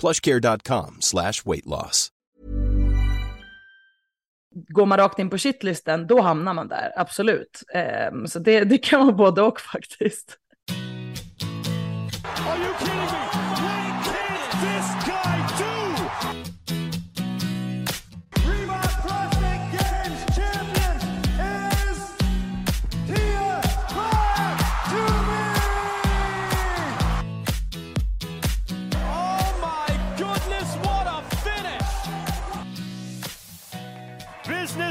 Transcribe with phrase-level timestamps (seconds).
[0.00, 2.08] plushcare.com slash weight loss.
[4.68, 7.62] Går man rakt in på shitlisten, då hamnar man där, absolut.
[8.12, 10.38] Um, så det, det kan vara både och faktiskt.
[12.46, 13.37] Are you kidding me?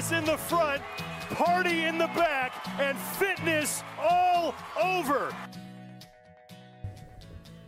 [0.09, 0.81] Business in the front,
[1.37, 4.53] party in the back, and fitness all
[4.99, 5.33] over.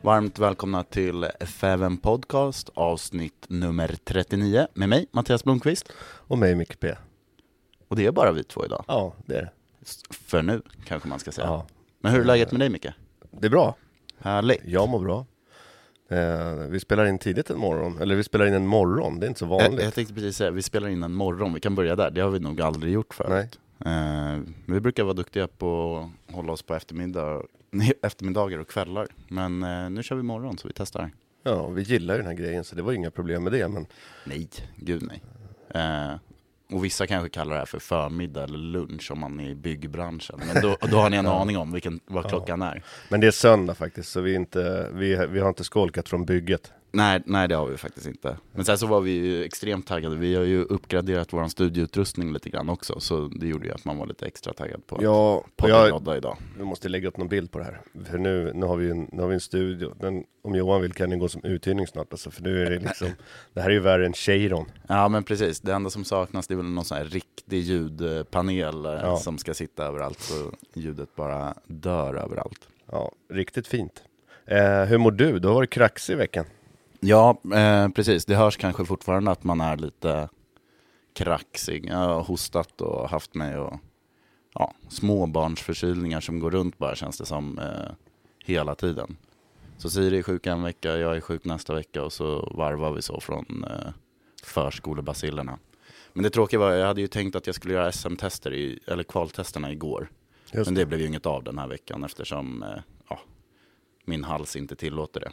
[0.02, 5.92] Varmt välkomna till F7 Podcast avsnitt nummer 39 med mig Mattias Blomqvist.
[6.02, 6.96] Och mig Micke P.
[7.88, 8.86] Och det är bara vi två idag.
[8.88, 9.52] Ja, det är det.
[10.10, 11.48] För nu kanske man ska säga.
[11.48, 11.66] Ja.
[12.02, 12.88] Men hur är läget med dig Micke?
[13.32, 13.76] Det är bra.
[14.20, 14.62] Härligt.
[14.66, 15.26] Jag mår bra.
[16.12, 19.28] Eh, vi spelar in tidigt en morgon, eller vi spelar in en morgon, det är
[19.28, 19.84] inte så Jag, vanligt.
[19.84, 22.12] jag tänkte precis säga, vi spelar in en morgon, vi kan börja där.
[22.12, 23.60] Det har vi nog aldrig gjort förut.
[23.86, 25.98] Eh, vi brukar vara duktiga på
[26.30, 27.42] att hålla oss på eftermiddag,
[28.04, 29.08] eftermiddagar och kvällar.
[29.28, 31.12] Men eh, nu kör vi morgon så vi testar.
[31.44, 33.86] Ja, vi gillar ju den här grejen så det var inga problem med det, men
[34.26, 35.22] Nej, gud nej.
[36.72, 40.40] Och vissa kanske kallar det här för förmiddag eller lunch om man är i byggbranschen.
[40.54, 42.84] Men då, då har ni en aning om vilken, vad klockan är.
[43.10, 46.72] Men det är söndag faktiskt, så vi, inte, vi, vi har inte skolkat från bygget.
[46.92, 48.38] Nej, nej, det har vi faktiskt inte.
[48.52, 50.16] Men sen så var vi ju extremt taggade.
[50.16, 53.00] Vi har ju uppgraderat vår studioutrustning lite grann också.
[53.00, 56.18] Så det gjorde ju att man var lite extra taggad på Ja, att podda jag,
[56.18, 56.38] idag.
[56.58, 57.82] vi måste lägga upp någon bild på det här.
[58.06, 59.94] För nu, nu, har, vi en, nu har vi en studio.
[60.00, 62.08] Den, om Johan vill kan den gå som uthyrning snart.
[62.12, 63.08] Alltså, för nu är det liksom,
[63.54, 64.66] det här är ju värre än Cheiron.
[64.88, 68.86] Ja men precis, det enda som saknas det är väl någon sån här riktig ljudpanel
[68.86, 69.18] eh, Ja.
[69.18, 72.68] som ska sitta överallt så ljudet bara dör överallt.
[72.92, 74.04] Ja, riktigt fint.
[74.46, 75.40] Eh, hur mår du?
[75.40, 76.46] Du har varit kraxig i veckan.
[77.00, 78.26] Ja, eh, precis.
[78.26, 80.30] Det hörs kanske fortfarande att man är lite
[81.14, 81.86] kraxig.
[81.86, 83.80] Jag har hostat och haft mig och
[84.54, 87.92] ja, småbarnsförkylningar som går runt bara känns det som eh,
[88.46, 89.18] hela tiden.
[89.78, 93.02] Så Siri är sjuk en vecka, jag är sjuk nästa vecka och så varvar vi
[93.02, 93.92] så från eh,
[94.44, 95.60] förskolebacillerna.
[96.14, 99.04] Men det tråkiga var, jag hade ju tänkt att jag skulle göra SM-tester, i, eller
[99.04, 100.12] kvaltesterna igår.
[100.54, 103.20] Just Men det blev ju inget av den här veckan eftersom eh, ja,
[104.06, 105.32] min hals inte tillåter det.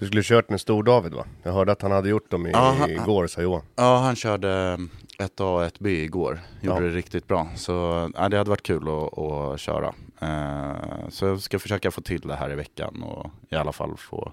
[0.00, 1.24] Du skulle kört med Stor-David va?
[1.42, 3.62] Jag hörde att han hade gjort dem i, Ja, han- igår, sa Johan.
[3.76, 4.78] Ja, han körde
[5.18, 6.40] ett A och ett B igår.
[6.60, 6.80] Gjorde Ja.
[6.82, 7.48] det riktigt bra.
[7.56, 7.72] Så
[8.16, 9.94] ja, det hade varit kul att, att köra.
[10.20, 13.96] Eh, så jag ska försöka få till det här i veckan och i alla fall
[13.96, 14.32] få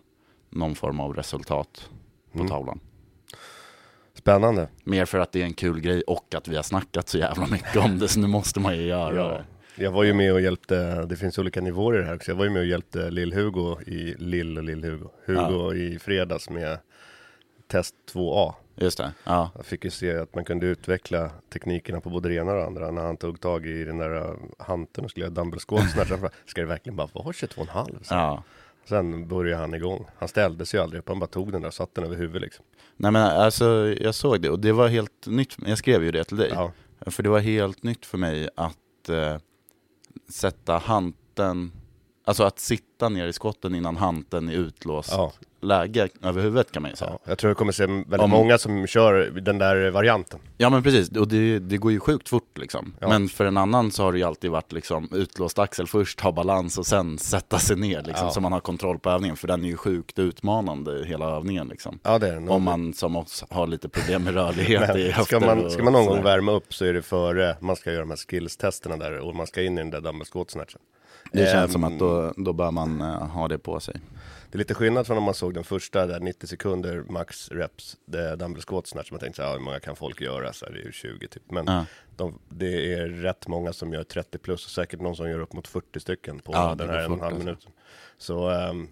[0.49, 1.89] någon form av resultat
[2.31, 2.49] på Mm.
[2.49, 2.79] tavlan.
[4.13, 4.67] Spännande.
[4.83, 7.47] Mer för att det är en kul grej och att vi har snackat så jävla
[7.47, 9.41] mycket om det så nu måste man ju göra Ja.
[9.79, 12.31] Jag var ju med och hjälpte, det finns olika nivåer i det här också.
[12.31, 15.09] Jag var ju med och hjälpte Lill-Hugo i Lill och Lill-Hugo.
[15.25, 16.77] Hugo i fredags med
[17.67, 18.53] test 2A.
[18.75, 19.51] Just det, ja.
[19.55, 22.65] Jag fick ju se att man kunde utveckla teknikerna på både det ena och det
[22.65, 22.91] andra.
[22.91, 25.95] När han tog tag i den där hanteln och skulle göra dumbbell squats.
[25.95, 27.85] När jag bara, Ska det verkligen bara vara 22,5?
[28.03, 28.13] Så.
[28.13, 28.43] ja.
[28.85, 30.05] Sen började han igång.
[30.17, 32.15] Han ställde sig ju aldrig upp, han bara tog den där och satte den över
[32.17, 32.65] huvudet liksom.
[32.97, 35.57] Nej men alltså jag såg det och det var helt nytt.
[35.65, 36.49] Jag skrev ju det till dig.
[36.53, 36.71] Ja,
[37.05, 39.37] För det var helt nytt för mig att eh,
[40.29, 41.71] sätta hanteln
[42.27, 45.31] Alltså att sitta ner i skotten innan hanten är utlåst Ja.
[45.61, 47.11] läge över huvudet kan man ju säga.
[47.11, 50.39] Ja, jag tror jag kommer se väldigt Om- många som kör den där varianten.
[50.57, 52.93] Ja men precis, och det, det går ju sjukt fort liksom.
[52.99, 53.07] Ja.
[53.07, 56.31] Men för en annan så har det ju alltid varit liksom utlåst axel först, ha
[56.31, 58.31] balans och sen sätta sig ner liksom, Ja.
[58.31, 59.37] så man har kontroll på övningen.
[59.37, 61.99] För den är ju sjukt utmanande hela övningen liksom.
[62.03, 62.49] Ja, det är det.
[62.49, 65.83] Om man som oss har lite problem med rörlighet i Men höfter ska, man, ska
[65.83, 68.97] man någon gång värma upp så är det före man ska göra de här skills-testerna
[68.97, 70.27] där och man ska in i den där dumbbell.
[71.31, 73.95] Det känns Ehm, som att då, då bör man eh, ha det på sig.
[74.51, 77.97] Det är lite skillnad från om man såg den första där 90 sekunder max reps,
[78.37, 79.11] dumbbell squat snatch.
[79.11, 80.53] Man tänkte så här, ja, hur många kan folk göra?
[80.53, 81.51] Så här, det är ju 20 typ.
[81.51, 81.85] Men Ja.
[82.15, 85.53] de, det är rätt många som gör 30 plus och säkert någon som gör upp
[85.53, 87.45] mot 40 stycken på Ja, den här en och en halv alltså.
[87.47, 87.71] minuten.
[88.17, 88.87] Så ehm,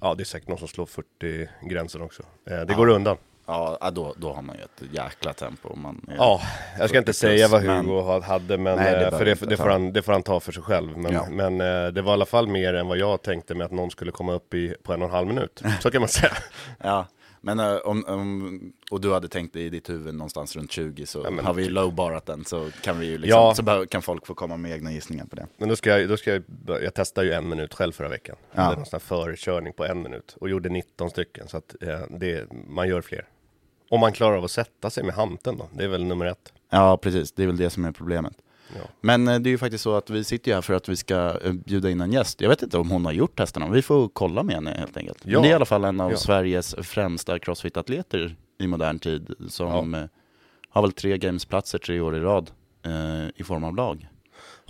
[0.00, 2.22] ja, det är säkert någon som slår 40 gränsen också.
[2.46, 3.16] Eh, det går undan.
[3.46, 5.74] Ja, då, då har man ju ett jäkla tempo.
[5.76, 6.40] Man Ja,
[6.78, 9.24] jag ska inte 40 säga vad plus, Hugo men, hade, men, Nej, det eh, för
[9.24, 10.98] det, det, får han, det får han ta för sig själv.
[10.98, 11.26] Men, Ja.
[11.30, 13.90] men eh, det var i alla fall mer än vad jag tänkte med att någon
[13.90, 15.62] skulle komma upp i på en och en halv minut.
[15.80, 16.32] Så kan man säga.
[16.82, 17.06] Ja,
[17.40, 21.20] men eh, om, om, och du hade tänkt i ditt huvud någonstans runt 20 så
[21.24, 23.54] Ja, men har vi lowbarat den så kan vi ju liksom, Ja.
[23.54, 25.46] så kan folk få komma med egna gissningar på det.
[25.56, 26.42] Men då ska jag, då ska jag,
[26.82, 28.36] jag testade ju en minut själv förra veckan.
[28.52, 28.64] Jag Ja.
[28.64, 31.48] hade någon sån här förkörning på en minut och gjorde 19 stycken.
[31.48, 33.24] Så att eh, det, man gör fler.
[33.94, 36.52] Om man klarar av att sätta sig med hanteln då, det är väl nummer ett.
[36.70, 38.32] Ja, precis, det är väl det som är problemet.
[38.76, 38.80] Ja.
[39.00, 40.96] Men eh, det är ju faktiskt så att vi sitter ju här för att vi
[40.96, 42.40] ska eh, bjuda in en gäst.
[42.40, 45.18] Jag vet inte om hon har gjort testerna, vi får kolla med henne helt enkelt.
[45.22, 45.32] Ja.
[45.32, 46.16] Men det är i alla fall en av Ja.
[46.16, 50.04] Sveriges främsta crossfit-atleter i modern tid som eh,
[50.68, 52.50] har väl tre gamesplatser tre år i rad
[52.86, 54.08] eh, i form av lag.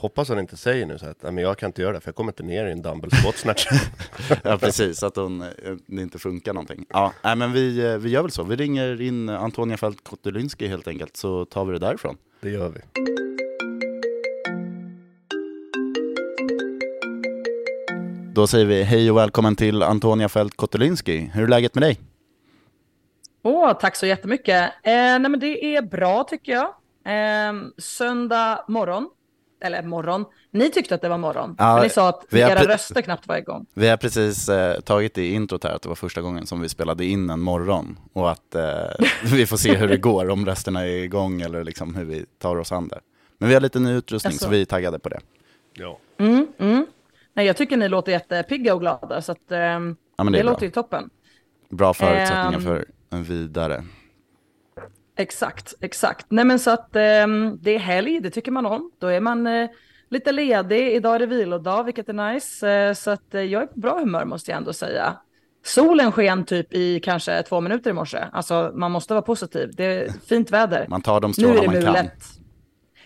[0.04, 2.08] Hoppas han inte säger nu så att "Nej, men jag kan inte göra det för
[2.08, 3.66] jag kommer inte ner i en dumbbell squat snatch.
[4.42, 5.48] Ja precis, att hon, eh,
[5.86, 6.86] det inte funkar någonting.
[6.88, 8.42] Ja, nej, men vi, eh, vi gör väl så.
[8.42, 12.16] Vi ringer in Antonia Fält Kotulinski helt enkelt, så tar vi det därifrån.
[12.40, 12.80] det gör vi.
[18.34, 21.30] Då säger vi hej och välkommen till Antonia Fält Kotulinski.
[21.34, 22.00] Hur är läget med dig?
[23.42, 24.62] Åh, tack så jättemycket.
[24.62, 26.68] Eh, nej, men det är bra tycker jag.
[27.06, 29.08] Eh, söndag morgon,
[29.64, 30.24] eller morgon.
[30.50, 31.56] Ni tyckte att det var morgon.
[31.58, 33.66] Ja, ni sa att era pre- röster knappt var igång.
[33.74, 36.68] Vi har precis eh, tagit i introt här att det var första gången som vi
[36.68, 38.62] spelade in en morgon och att eh,
[39.24, 42.56] vi får se hur det går, om rösterna är igång eller liksom hur vi tar
[42.56, 43.00] oss an det.
[43.38, 44.44] Men vi har lite ny utrustning Jaså?
[44.44, 45.20] så vi är taggade på det.
[45.74, 45.98] Ja.
[46.18, 46.86] Mm, mm.
[47.34, 50.66] Nej, jag tycker ni låter jättepigga och glada, så att, ehm, Ja, det, det låter
[50.66, 51.10] ju toppen.
[51.70, 52.62] Bra förutsättningar Ehm.
[52.62, 53.84] för en vidare.
[55.16, 56.26] Exakt, exakt.
[56.28, 58.90] Nej men så att ehm, det är helg, det tycker man om.
[58.98, 59.70] Då är man eh,
[60.10, 60.92] lite ledig.
[60.92, 62.70] Idag är det vilodag, vilket är nice.
[62.70, 65.16] Eh, så att eh, jag är på bra humör måste jag ändå säga.
[65.64, 68.24] Solen sken typ i kanske två minuter i morse.
[68.32, 69.70] Alltså man måste vara positiv.
[69.76, 70.86] Det är fint väder.
[70.88, 72.06] Man tar de strålar man kan.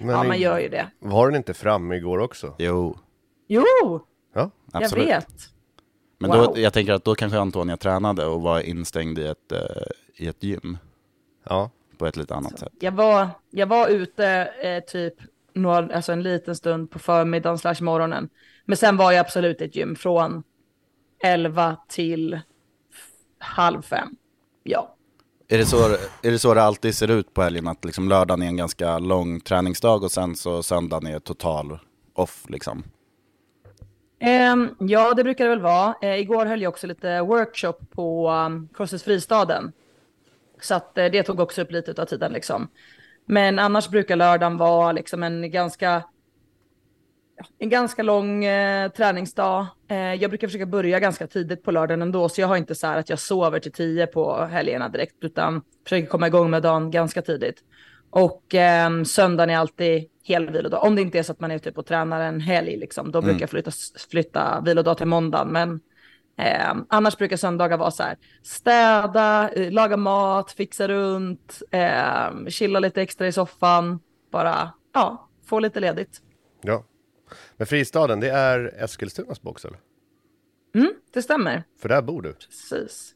[0.00, 0.86] Men Ja, man gör ju det.
[1.00, 2.54] Var den inte framme igår också?
[2.58, 2.98] Jo,
[3.48, 4.00] Jo,
[4.34, 4.50] Ja.
[4.72, 5.08] absolut.
[5.08, 5.28] jag vet.
[6.18, 6.44] Men Wow.
[6.54, 9.58] då, jag tänker att då kanske Antonia tränade och var instängd i ett, eh,
[10.16, 10.78] i ett gym
[11.48, 11.70] Ja.
[11.98, 12.72] På ett lite annat sätt.
[12.80, 14.26] Jag var, jag var ute
[14.62, 15.14] eh, typ
[15.52, 18.28] några, alltså en liten stund på förmiddagen slash morgonen.
[18.64, 20.42] Men sen var jag absolut i ett gym från
[21.24, 22.40] 11 till
[23.38, 24.08] halv fem.
[24.62, 24.94] Ja.
[25.48, 25.76] Är det, så,
[26.22, 27.68] är det så det alltid ser ut på helgen?
[27.68, 31.78] Att liksom lördagen är en ganska lång träningsdag och sen så söndagen är total
[32.14, 32.84] off liksom?
[34.20, 35.94] Ehm, ja, det brukar det väl vara.
[36.02, 39.72] Eh, igår höll jag också lite workshop på um, Crosses Fristaden.
[40.64, 42.68] Så att eh, det tog också upp lite av tiden liksom.
[43.26, 46.04] Men annars brukar lördagen vara liksom en ganska
[47.58, 49.66] en ganska lång eh, träningsdag.
[49.88, 52.86] Eh, jag brukar försöka börja ganska tidigt på lördagen ändå, så jag har inte så
[52.86, 56.90] här att jag sover till tio på helgerna direkt, utan försöker komma igång med dagen
[56.90, 57.62] ganska tidigt.
[58.10, 60.82] Och eh, söndagen är alltid hel vilodag.
[60.82, 63.22] Om det inte är så att man är typ och tränar en helg, liksom, då
[63.22, 63.70] brukar jag flytta,
[64.10, 65.48] flytta vilodag till måndagen.
[65.48, 65.80] Men
[66.38, 72.80] eh, annars brukar söndagar vara så här, städa, eh, laga mat, fixa runt, eh, chilla
[72.80, 74.00] lite extra i soffan,
[74.32, 76.22] bara ja, få lite ledigt.
[76.62, 76.84] ja.
[77.56, 79.78] Men Fristaden, det är Eskilstunas box eller?
[80.74, 81.64] Mm, det stämmer.
[81.82, 82.32] För där bor du?
[82.32, 83.14] Precis.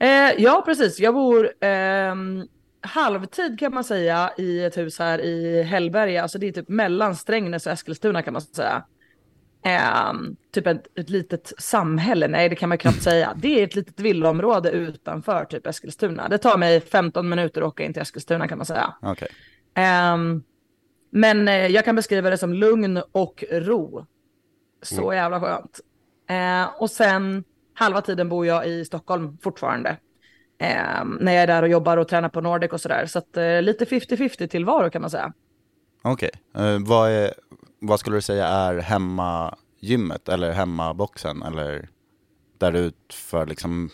[0.00, 0.08] Eh,
[0.38, 1.00] ja, precis.
[1.00, 2.48] Jag bor ehm,
[2.80, 6.22] halvtid kan man säga i ett hus här i Hällberga.
[6.22, 8.84] Alltså det är typ mellan Strängnäs och Eskilstuna kan man säga.
[9.62, 13.34] Ehm, typ ett, ett litet samhälle, nej det kan man knappt säga.
[13.36, 16.28] Det är ett litet villaområde utanför typ Eskilstuna.
[16.28, 18.94] Det tar mig 15 minuter att åka in till Eskilstuna kan man säga.
[19.02, 19.28] Okej.
[19.74, 20.42] Ehm,
[21.10, 24.06] men eh, jag kan beskriva det som lugn och ro.
[24.82, 25.80] Så jävla skönt.
[26.28, 27.44] Eh, och sen
[27.74, 29.96] halva tiden bor jag i Stockholm fortfarande.
[30.58, 33.06] Ehm, när jag är där och jobbar och tränar på Nordic och sådär.
[33.06, 35.32] Så att, eh, lite 50-50 tillvaro kan man säga.
[36.02, 36.30] Okej.
[36.56, 37.34] Eh, vad, är,
[37.80, 38.84] vad skulle du säga är
[39.80, 41.88] gymmet eller hemmaboxen eller
[42.58, 43.90] där du utför liksom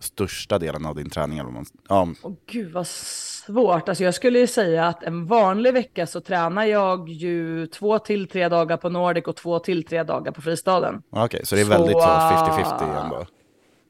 [0.00, 1.38] största delen av din träning?
[1.38, 3.88] Eller man, ja, Åh gud vad svårt.
[3.88, 8.28] Alltså jag skulle ju säga att en vanlig vecka så tränar jag ju två till
[8.28, 11.02] tre dagar på Nordic och två till tre dagar på fristaden.
[11.10, 13.26] okej, så det är väldigt så äh, 50-50 ändå.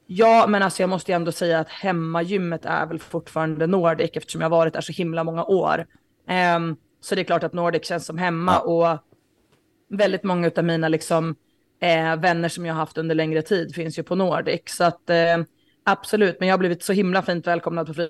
[0.06, 4.40] Ja, men alltså jag måste ju ändå säga att hemmagymmet är väl fortfarande Nordic eftersom
[4.40, 5.86] jag har varit där så himla många år.
[6.28, 8.98] Ehm, så det är klart att Nordic känns som hemma och
[9.88, 11.36] väldigt många av mina liksom,
[11.80, 14.62] eh, vänner som jag har haft under längre tid finns ju på Nordic.
[14.66, 15.38] Så att eh,
[15.84, 18.08] absolut, men jag har blivit så himla fint välkomnad på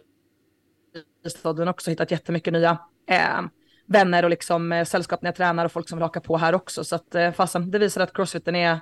[1.22, 2.78] fristaden också, hittat jättemycket nya
[3.08, 3.40] eh,
[3.86, 6.54] vänner och liksom eh, sällskap när jag tränar och folk som vill haka på här
[6.54, 6.84] också.
[6.84, 8.80] Så att eh, fasen, det visar att crossfiten är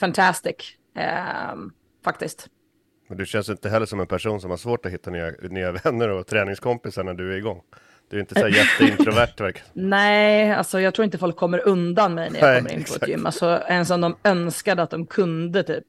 [0.00, 0.56] fantastic.
[0.96, 1.54] Eh,
[2.04, 2.48] faktiskt.
[3.08, 5.72] Men du känns inte heller som en person som har svårt att hitta nya, nya
[5.72, 7.62] vänner och träningskompisar när du är igång.
[8.10, 12.30] Du är inte så jätteintrovert verkar Nej, alltså jag tror inte folk kommer undan mig
[12.30, 13.02] när jag Nej, kommer in på exakt.
[13.02, 13.26] ett gym.
[13.26, 15.84] Alltså ens om de önskade att de kunde typ.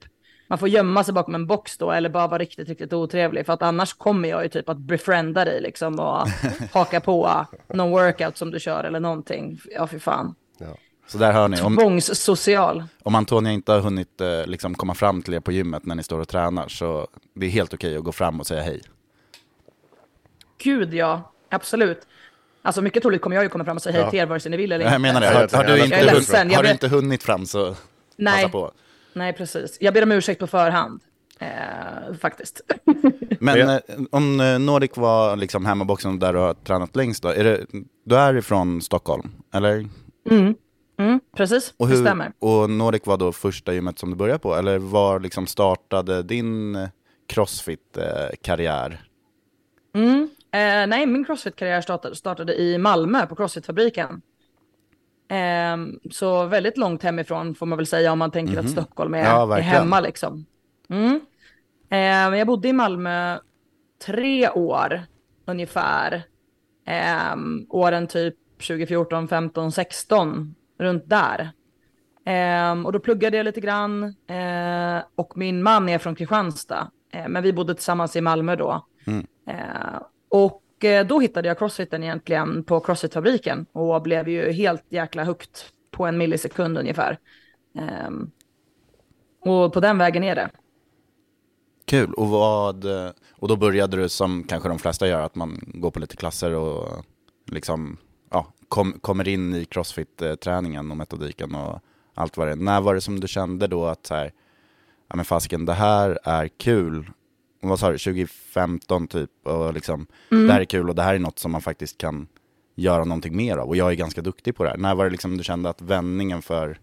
[0.50, 3.46] Man får gömma sig bakom en box då eller bara vara riktigt, riktigt otrevlig.
[3.46, 6.28] För att annars kommer jag ju typ att befrienda dig liksom och
[6.74, 9.60] haka på någon workout som du kör eller någonting.
[9.72, 10.36] Ja, fy fan.
[11.08, 12.84] Så där hör ni, om, Tvångssocial.
[13.04, 16.04] om Antonia inte har hunnit eh, liksom komma fram till er på gymmet när ni
[16.04, 18.82] står och tränar så det är helt okej att gå fram och säga hej.
[20.58, 22.08] Gud ja, absolut.
[22.62, 24.10] Alltså mycket troligt kommer jag ju komma fram och säga hej Ja.
[24.10, 25.00] till er vare sig ni vill eller Jag inte.
[25.00, 27.46] menar det, har, jag har, du, inte, ledsen, hunnit, jag har du inte hunnit fram
[27.46, 27.82] så passa
[28.18, 28.72] Nej, på.
[29.14, 29.78] nej precis.
[29.80, 31.02] Jag ber om ursäkt på förhand.
[31.40, 31.48] Eh,
[32.22, 32.62] faktiskt.
[33.40, 33.80] Men eh,
[34.12, 37.66] om eh, Nordic var liksom hemmaboxen där du har tränat längst då, är det,
[38.06, 39.88] du är ifrån Stockholm, eller?
[40.30, 42.32] Mm, precis, Och, det stämmer.
[42.40, 46.76] och Nordic var då första gymmet som du började på, eller var liksom startade din
[46.76, 46.88] eh,
[47.28, 49.02] crossfit-karriär?
[49.96, 50.30] Mm.
[50.52, 54.22] Eh, nej, min crossfit-karriär startade, startade i Malmö på crossfit-fabriken.
[55.30, 59.18] Ehm, så väldigt långt hemifrån får man väl säga om man tänker att Stockholm är,
[59.18, 59.26] Mhm.
[59.30, 60.46] Ja, är hemma liksom.
[60.90, 61.20] Mm.
[61.90, 63.38] Ehm, jag bodde i Malmö
[64.06, 65.02] tre år
[65.46, 66.24] ungefär.
[66.86, 68.36] Ehm, åren typ
[68.68, 71.50] 2014, 15, 16, runt där.
[72.26, 76.92] Ehm, och då pluggade jag lite grann eh, och min man är från Kristianstad.
[77.14, 78.86] Eh, men vi bodde tillsammans i Malmö då.
[79.48, 85.24] Eh, och eh, då hittade jag crossfiten egentligen på crossfitfabriken och blev ju helt jäkla
[85.24, 87.20] högt på en millisekund ungefär.
[87.80, 88.32] Ehm,
[89.40, 90.50] och på den vägen är det.
[91.86, 95.60] Kul, och, vad, eh, och då började du som kanske de flesta gör, att man
[95.66, 97.06] går på lite klasser och
[97.46, 97.98] liksom,
[98.32, 101.80] ja, kom, kommer in i crossfit-träningen och metodiken och
[102.14, 102.56] allt vad det är.
[102.56, 104.32] När var det som du kände då att så här,
[105.08, 107.10] ja men fasken, det här är kul.
[107.70, 111.20] Vad sa du, 2015 typ, och liksom, det här är kul och det här är
[111.20, 112.28] något som man faktiskt kan
[112.76, 113.68] göra någonting mer av.
[113.68, 114.78] Och jag är ganska duktig på det här.
[114.78, 116.80] När var det liksom du kände att vändningen för,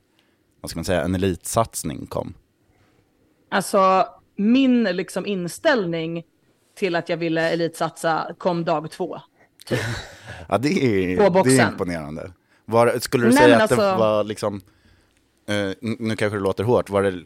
[0.61, 2.35] vad ska man säga, en elitsatsning kom?
[3.51, 6.23] Alltså min liksom inställning
[6.79, 9.19] till att jag ville elitsatsa kom dag två.
[10.49, 12.33] Ja, det är, det är imponerande.
[12.65, 14.61] Var, skulle du Nej, säga att det alltså- var liksom,
[15.49, 17.23] eh, nu kanske det låter hårt, var det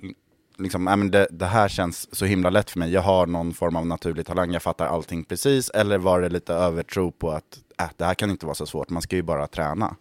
[0.58, 3.52] liksom, äh, men det, det här känns så himla lätt för mig, jag har någon
[3.52, 7.58] form av naturlig talang, jag fattar allting precis, eller var det lite övertro på att
[7.80, 9.96] äh, det här kan inte vara så svårt, man ska ju bara träna?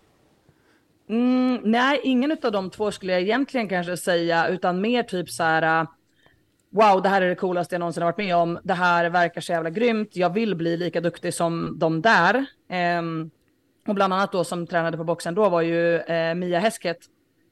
[1.09, 5.43] Mm, nej, ingen av de två skulle jag egentligen kanske säga, utan mer typ så
[5.43, 5.81] här.
[5.81, 5.87] Äh,
[6.69, 8.59] wow, det här är det coolaste jag någonsin har varit med om.
[8.63, 10.09] Det här verkar så jävla grymt.
[10.13, 12.45] Jag vill bli lika duktig som de där.
[12.99, 13.31] Um,
[13.87, 16.97] och bland annat då som tränade på boxen då var ju eh, Mia Häsket,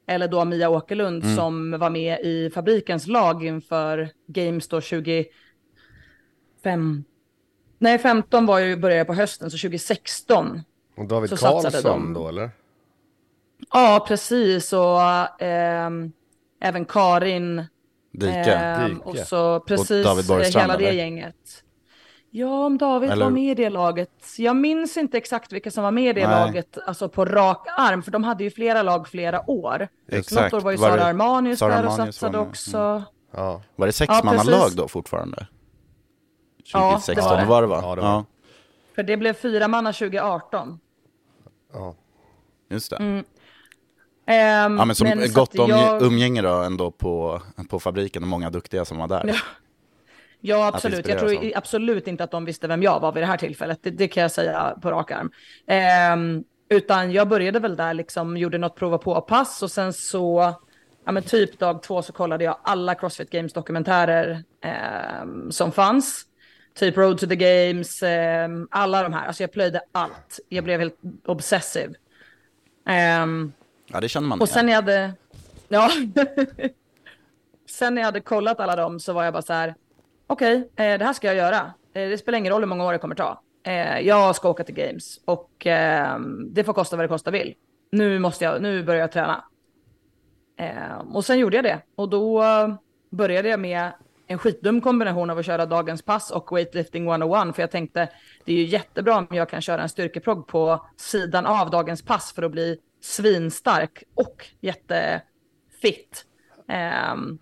[0.07, 5.25] eller då Mia Åkerlund som var med i fabrikens lag inför Games då 25.
[7.79, 10.61] Nej, 15 var ju, började på hösten, så 2016
[10.97, 12.49] Och David Så Karlsson då eller?
[13.73, 14.73] Ja, precis.
[14.73, 16.11] Och ehm,
[16.61, 17.63] även Karin.
[18.13, 18.53] Dike?
[18.53, 19.01] ehm, Dike.
[19.03, 20.97] och så precis David Borgstrand, hela det eller?
[20.97, 21.63] gänget.
[22.37, 24.09] Ja, om David Eller- var med i det laget.
[24.37, 26.45] Jag minns inte exakt vilka som var med i det Nej.
[26.47, 29.87] laget, alltså på rak arm, för de hade ju flera lag flera år.
[30.11, 30.53] Exakt.
[30.53, 33.03] Något år var ju Sara Armanius Sara där och satsade med, också.
[33.31, 33.61] Ja.
[33.75, 34.75] Var det Ja, sexmannalag precis.
[34.77, 35.47] då fortfarande?
[36.73, 37.47] Ja, 2016 det var det.
[37.47, 37.79] var det va?
[37.83, 38.25] Ja, det var det.
[38.95, 40.79] För det blev fyra manna 2018.
[41.73, 41.95] ja.
[42.69, 42.95] just det.
[42.95, 43.25] Mm.
[44.27, 48.29] Ehm, Ja men som så gott om jag- umgänge då ändå på, på fabriken och
[48.29, 49.23] många duktiga som var där.
[49.27, 49.33] Ja.
[50.47, 51.07] Ja, absolut.
[51.07, 53.79] Jag tror absolut inte att de visste vem jag var vid det här tillfället.
[53.81, 55.31] Det, det kan jag säga på rak arm.
[55.67, 60.55] Ehm, utan jag började väl där, liksom, gjorde något prova på-pass och sen så,
[61.05, 66.25] ja men typ dag två så kollade jag alla Crossfit Games dokumentärer ehm, som fanns.
[66.73, 69.27] Typ Road to the Games, ehm, alla de här.
[69.27, 70.39] Alltså jag plöjde allt.
[70.49, 71.93] Jag blev helt obsessiv.
[72.87, 73.51] Ehm,
[73.87, 75.13] Ja det känner man och sen jag hade,
[75.67, 75.91] Ja.
[77.69, 79.75] Sen när jag hade kollat alla dem så var jag bara så här,
[80.27, 81.73] okej, eh, det här ska jag göra.
[81.93, 83.41] Eh, det spelar ingen roll hur många år det kommer ta.
[83.63, 86.19] Eh, jag ska åka till Games och eh,
[86.51, 87.53] det får kosta vad det kosta vill.
[87.91, 89.43] Nu måste jag, nu börjar jag träna.
[90.57, 92.75] Eh, och sen gjorde jag det och då eh,
[93.09, 93.91] började jag med
[94.27, 98.09] en skitdum kombination av att köra dagens pass och weightlifting 101 för jag tänkte
[98.45, 102.33] det är ju jättebra om jag kan köra en styrkeprogg på sidan av dagens pass
[102.33, 106.25] för att bli svinstark och jättefit.
[107.13, 107.39] Um,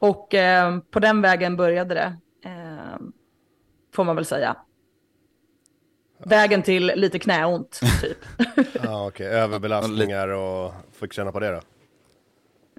[0.00, 2.16] och um, på den vägen började det,
[2.96, 3.12] um,
[3.94, 4.56] får man väl säga.
[6.24, 8.18] Vägen till lite knäont, typ.
[8.82, 9.26] ja, okej.
[9.26, 9.26] Okay.
[9.26, 11.60] Överbelastningar och fick känna på det då?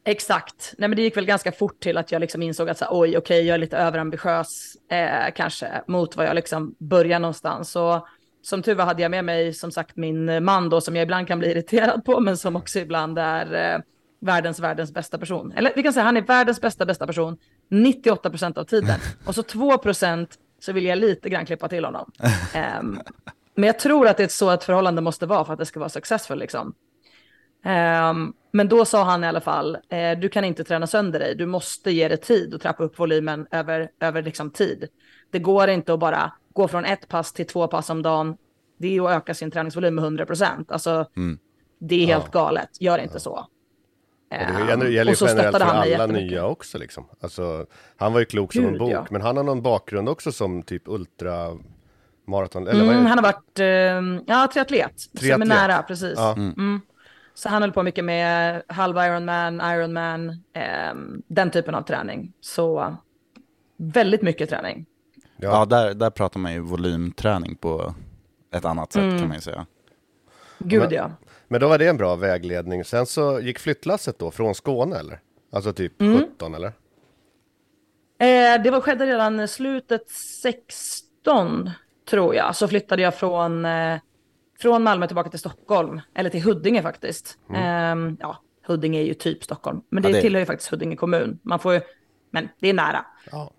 [0.03, 0.73] Exakt.
[0.77, 3.09] Nej, men det gick väl ganska fort till att jag liksom insåg att så, oj,
[3.09, 7.71] okej, okay, jag är lite överambitiös eh, kanske mot vad jag liksom börjar någonstans.
[7.71, 8.07] Så
[8.41, 11.27] som tur var hade jag med mig som sagt min man då som jag ibland
[11.27, 13.81] kan bli irriterad på, men som också ibland är eh,
[14.21, 15.51] världens, världens bästa person.
[15.51, 17.37] Eller vi kan säga han är världens bästa, bästa person
[17.69, 18.99] 98 procent av tiden.
[19.25, 22.11] Och så 2 procent så vill jag lite grann klippa till honom.
[22.79, 23.01] Um,
[23.55, 25.79] men jag tror att det är så ett förhållande måste vara för att det ska
[25.79, 26.73] vara successful liksom.
[27.65, 31.35] Um, men då sa han i alla fall, eh, du kan inte träna sönder dig,
[31.35, 34.87] du måste ge det tid och trappa upp volymen över, över liksom tid.
[35.31, 38.37] Det går inte att bara gå från ett pass till två pass om dagen.
[38.77, 40.71] Det är att öka sin träningsvolym med 100 procent.
[40.71, 41.39] Alltså, mm.
[41.79, 42.39] det är helt ja.
[42.39, 43.31] galet, gör inte så.
[43.31, 43.60] Ja, det
[44.31, 46.77] gäller, det gäller ju generellt för alla nya också.
[46.77, 47.05] Liksom.
[47.21, 47.65] Alltså,
[47.97, 49.05] han var ju klok som Gud, en bok, ja.
[49.09, 51.57] men han har någon bakgrund också som typ ultra
[52.27, 52.67] maraton.
[52.67, 55.33] Eller mm, han har varit uh, ja, triatlet, triatlet.
[55.33, 56.13] som är nära, precis.
[56.15, 56.33] Ja.
[56.33, 56.53] Mm.
[56.57, 56.81] Mm.
[57.33, 60.93] Så han höll på mycket med halv Ironman, Ironman, eh,
[61.27, 62.33] den typen av träning.
[62.41, 62.95] Så
[63.77, 64.85] väldigt mycket träning.
[65.37, 67.95] Ja, ja där, där pratar man ju volymträning på
[68.51, 69.19] ett annat sätt mm.
[69.19, 69.65] kan man ju säga.
[70.59, 71.11] Gud men, ja.
[71.51, 72.83] Men då var det en bra vägledning.
[72.83, 75.19] Sen så gick flyttlasset då från Skåne eller?
[75.51, 76.19] Alltså typ mm.
[76.19, 76.67] 17 eller?
[76.67, 80.09] Eh, det var, skedde redan slutet
[80.41, 81.69] 16
[82.09, 82.55] tror jag.
[82.55, 83.97] Så flyttade jag från eh,
[84.59, 87.37] från Malmö tillbaka till Stockholm, eller till Huddinge faktiskt.
[87.49, 87.97] Mm.
[87.97, 88.37] Um, ja,
[88.67, 90.21] Huddinge är ju typ Stockholm, men det, ja, det...
[90.21, 91.39] tillhör ju faktiskt Huddinge kommun.
[91.43, 91.81] Man får ju,
[92.31, 93.05] men det är nära.
[93.31, 93.51] Ja.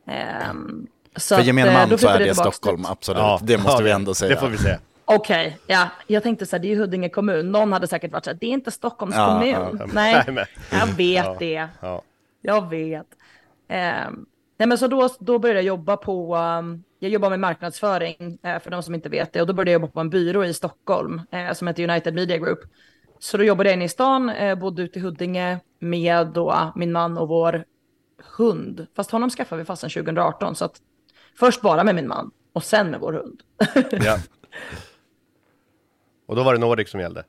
[0.50, 2.90] Um, så För gemene man så är det Stockholm, dit.
[2.90, 3.18] absolut.
[3.18, 4.34] Ja, det måste ja, vi ändå säga.
[4.34, 4.78] Det får vi säga.
[5.14, 7.52] Okej, okay, ja, jag tänkte så här, det är ju Huddinge kommun.
[7.52, 9.80] Någon hade säkert varit så här, det är inte Stockholms kommun.
[9.94, 10.24] Nej,
[10.70, 11.68] jag vet det.
[12.42, 13.06] Jag vet.
[13.68, 14.26] Um,
[14.58, 18.58] nej, men så då, då började jag jobba på, um, jag jobbar med marknadsföring eh,
[18.58, 20.54] för de som inte vet det och då började jag jobba på en byrå i
[20.54, 22.58] Stockholm eh, som heter United Media Group.
[23.18, 26.92] Så då jobbade jag inne i stan, eh, bodde ute i Huddinge med då min
[26.92, 27.64] man och vår
[28.38, 28.86] hund.
[28.96, 30.76] Fast honom skaffade vi fast 2018 så att
[31.38, 33.42] först bara med min man och sen med vår hund.
[34.04, 34.18] ja.
[36.32, 37.20] Och då var det Nordic som gällde?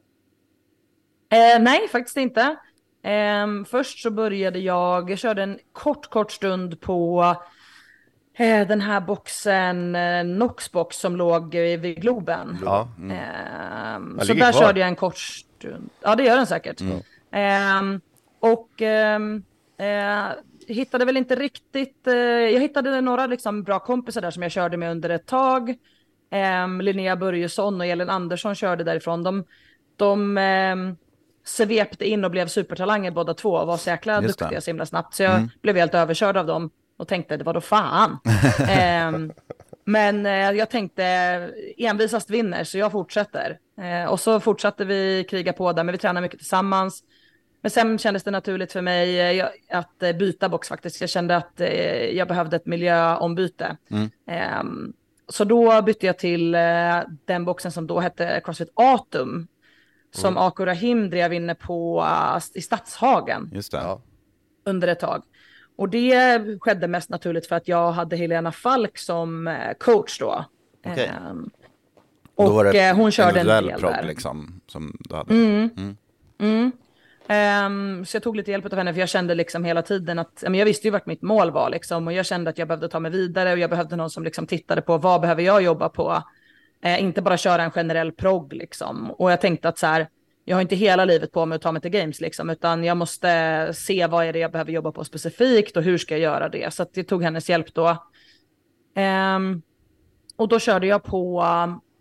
[1.32, 2.56] Eh, nej, faktiskt inte.
[3.04, 7.36] Eh, först så började jag, jag körde en kort, kort stund på
[8.36, 12.58] Eh, den här boxen, eh, Noxbox som låg vid Globen.
[12.66, 12.88] Ja.
[12.98, 13.12] Mm.
[14.18, 14.62] Eh, så där kvar.
[14.62, 15.90] körde jag en kort stund.
[16.02, 16.82] Ja, det gör den säkert.
[16.82, 17.02] Mm.
[17.32, 18.00] Eh,
[18.40, 19.44] och ehm,
[19.78, 20.26] eh,
[20.68, 24.78] hittade väl inte riktigt, eh, jag hittade några liksom bra kompisar där som jag körde
[24.78, 25.76] med under ett tag.
[26.34, 29.24] Eh, Linnea Börjesson och Elin Andersson körde därifrån.
[29.24, 29.44] De,
[29.96, 30.76] de eh,
[31.46, 35.16] svepte in och blev supertalanger båda två och var så jäkla duktiga så himla snabbt.
[35.16, 35.50] Så jag mm.
[35.62, 38.18] blev helt överkörd av dem och tänkte det var då fan.
[38.60, 39.36] eh,
[39.86, 41.04] men eh, jag tänkte
[41.78, 43.60] envisast vinner så jag fortsätter.
[43.82, 47.04] Eh, och så fortsatte vi kriga på där, men vi tränar mycket tillsammans.
[47.62, 51.02] Men sen kändes det naturligt för mig eh, att byta box faktiskt.
[51.02, 51.62] Jag kände att
[52.12, 53.78] jag behövde ett miljöombyte.
[53.90, 54.94] Mm.
[55.28, 56.52] Ehm, så då bytte jag till
[57.26, 59.48] den boxen som då hette Crossfit Atum.
[60.12, 60.38] Som mm.
[60.38, 62.06] Ako Rahim drev inne på
[62.54, 63.50] i Stadshagen.
[63.54, 63.98] Just det.
[64.66, 65.24] Under ett tag.
[65.76, 70.46] Och det skedde mest naturligt för att jag hade Helena Falk som eh, coach då.
[70.86, 71.10] Okay.
[71.30, 71.50] Um,
[72.36, 74.04] och då var det eh, hon körde en del prog, där.
[74.04, 75.34] Liksom, som du hade.
[75.34, 75.98] Mm.
[76.40, 76.72] Mm.
[77.30, 80.44] Um, så jag tog lite hjälp av henne för jag kände liksom hela tiden att,
[80.44, 82.88] men jag visste ju vart mitt mål var liksom och jag kände att jag behövde
[82.88, 85.90] ta mig vidare och jag behövde någon som liksom tittade på vad behöver jag jobba
[85.90, 86.24] på.
[86.86, 89.12] Uh, inte bara köra en generell progg liksom.
[89.12, 90.08] Och jag tänkte att så här,
[90.46, 92.98] jag har inte hela livet på mig att ta mig till games liksom, utan jag
[92.98, 96.50] måste se vad är det jag behöver jobba på specifikt och hur ska jag göra
[96.50, 96.74] det.
[96.74, 97.90] Så att jag tog hennes hjälp då.
[99.36, 99.62] Um,
[100.36, 101.44] och då körde jag på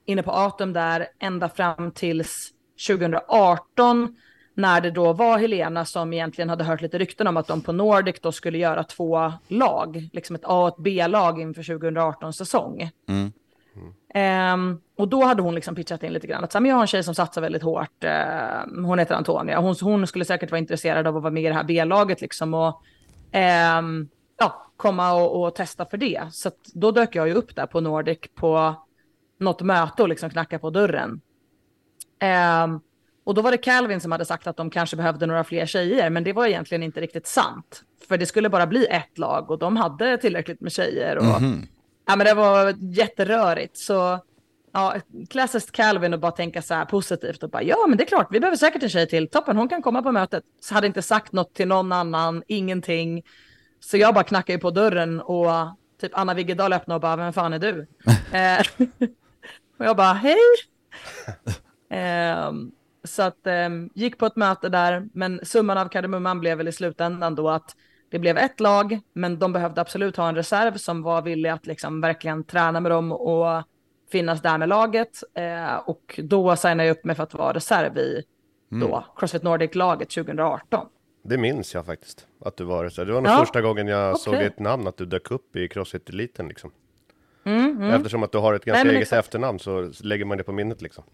[0.05, 2.51] inne på Atum där ända fram tills
[2.87, 4.17] 2018
[4.55, 7.73] när det då var Helena som egentligen hade hört lite rykten om att de på
[7.73, 12.91] Nordic då skulle göra två lag, liksom ett A och ett B-lag inför 2018 säsong.
[13.09, 13.33] Mm.
[14.15, 16.77] Ehm, och då hade hon liksom pitchat in lite grann att så här, men jag
[16.77, 18.05] har en tjej som satsar väldigt hårt.
[18.05, 19.61] Eh, hon heter Antonia.
[19.61, 22.55] Hon, hon skulle säkert vara intresserad av att vara med i det här B-laget liksom
[22.55, 22.83] och
[23.33, 26.23] ehm, ja, komma och, och testa för det.
[26.33, 28.75] Så då dök jag ju upp där på Nordic på
[29.39, 31.21] något möte och liksom knacka på dörren.
[32.19, 32.81] Ehm,
[33.25, 36.11] och då var det Calvin som hade sagt att de kanske behövde några fler tjejer,
[36.11, 37.83] men det var egentligen inte riktigt sant.
[38.09, 41.19] För det skulle bara bli ett lag och de hade tillräckligt med tjejer.
[41.19, 41.43] Och,
[42.07, 43.77] Ja, men det var jätterörigt.
[43.77, 44.19] Så
[44.73, 44.95] ja,
[45.31, 48.29] klassiskt Calvin och bara tänka så här positivt och bara ja, men det är klart,
[48.31, 49.29] vi behöver säkert en tjej till.
[49.29, 50.45] Toppen, hon kan komma på mötet.
[50.61, 53.23] Så hade inte sagt något till någon annan, ingenting.
[53.81, 55.51] Så jag bara knackade på dörren och
[56.01, 57.87] typ Anna Wiggedal öppnade och bara, vem fan är du?
[58.33, 58.61] Eh,
[59.79, 60.39] och jag bara, hej!
[61.91, 62.73] Ehm,
[63.05, 66.73] så att ehm, gick på ett möte där, men summan av kardemumman blev väl i
[66.73, 67.77] slutändan då att
[68.11, 71.67] det blev ett lag, men de behövde absolut ha en reserv som var villig att
[71.67, 73.63] liksom verkligen träna med dem och
[74.13, 75.23] finnas där med laget.
[75.35, 78.23] Eh, och då signade jag upp mig för att vara reserv i
[78.69, 80.87] då, Crossfit Nordic-laget 2018.
[81.25, 83.05] Det minns jag faktiskt, att du var så.
[83.05, 84.21] Det var nog Ja, första gången jag okej.
[84.23, 86.71] såg ditt namn, att du dök upp i Crossfit-eliten liksom.
[87.93, 89.27] Eftersom att du har ett ganska Mm, Nej, eget exakt.
[89.27, 91.05] efternamn så lägger man det på minnet liksom.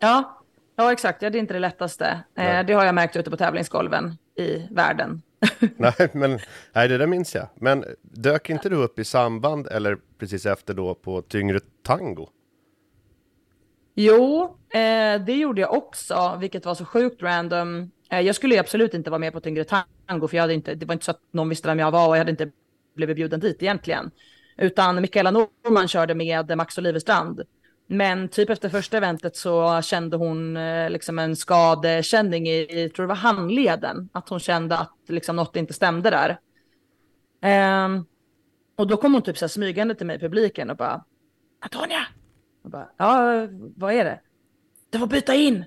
[0.00, 0.40] Ja,
[0.76, 1.22] ja exakt.
[1.22, 2.06] Ja, det är inte det lättaste.
[2.06, 2.64] Eh, Nej.
[2.64, 5.22] det har jag märkt ute på tävlingsgolven i världen.
[5.76, 6.38] nej, men
[6.72, 7.48] nej, det där minns jag.
[7.54, 12.28] Men dök inte du upp i samband eller precis efter då på tyngre tango?
[13.94, 17.90] Jo, eh, det gjorde jag också, vilket var så sjukt random.
[18.10, 20.74] Eh, jag skulle ju absolut inte vara med på tyngre tango, för jag hade inte,
[20.74, 22.50] det var inte så att någon visste vem jag var och jag hade inte
[22.96, 24.10] blivit bjuden dit egentligen.
[24.56, 27.42] Utan Mikaela Norman körde med Max Olivestrand.
[27.86, 33.04] Men typ efter första eventet så kände hon eh, liksom en skadekänning i, i, tror
[33.04, 34.08] det var handleden.
[34.12, 36.38] Att hon kände att liksom något inte stämde där.
[37.42, 38.04] Ehm,
[38.76, 41.04] och då kom hon typ så här smygande till mig i publiken och bara
[41.60, 42.06] Antonia!
[42.62, 44.20] Jag bara, ja, vad är det?
[44.90, 45.64] Det var byta in!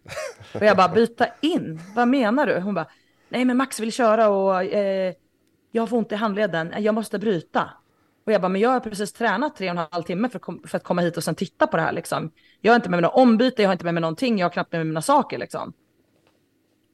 [0.54, 1.80] och jag bara, byta in?
[1.94, 2.60] Vad menar du?
[2.60, 2.88] Hon bara,
[3.28, 5.14] nej men Max vill köra och eh,
[5.72, 7.70] jag får ont i handleden, jag måste bryta.
[8.26, 10.42] Och jag bara, men jag har precis tränat tre och en halv timme för, att
[10.42, 12.30] kom- för att komma hit och sen titta på det här liksom.
[12.60, 14.50] Jag har inte med mig något ombyte, jag har inte med mig någonting, jag har
[14.50, 15.72] knappt med mig mina saker liksom.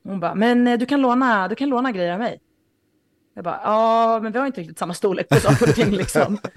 [0.05, 2.41] Hon bara, men eh, du kan låna, du kan låna grejer av mig.
[3.35, 6.39] Jag bara, ja, men vi har inte riktigt samma storlek på saker och ting liksom.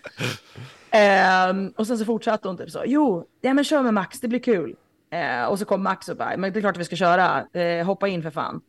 [0.91, 4.27] Ehm, och sen så fortsatte hon typ så, jo, ja men kör med Max, det
[4.27, 4.75] blir kul.
[5.12, 7.45] Eh, och så kom Max och bara, men det är klart att vi ska köra,
[7.62, 8.62] eh, hoppa in för fan.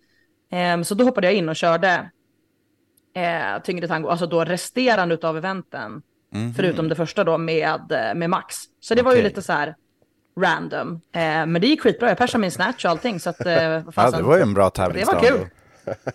[0.50, 2.10] Ehm, så då hoppade jag in och körde
[3.14, 6.02] eh, tyngre tango, alltså då resterande utav eventen.
[6.56, 8.56] Förutom det första då med, eh, med Max.
[8.80, 9.74] Så det var ju lite så här
[10.40, 11.00] random.
[11.12, 13.20] Eh, men det gick skitbra, jag persade min snatch och allting.
[13.20, 13.52] Så att, eh,
[13.96, 15.14] Ja, det var ju en bra det tävlingsdag.
[15.14, 15.48] var kul.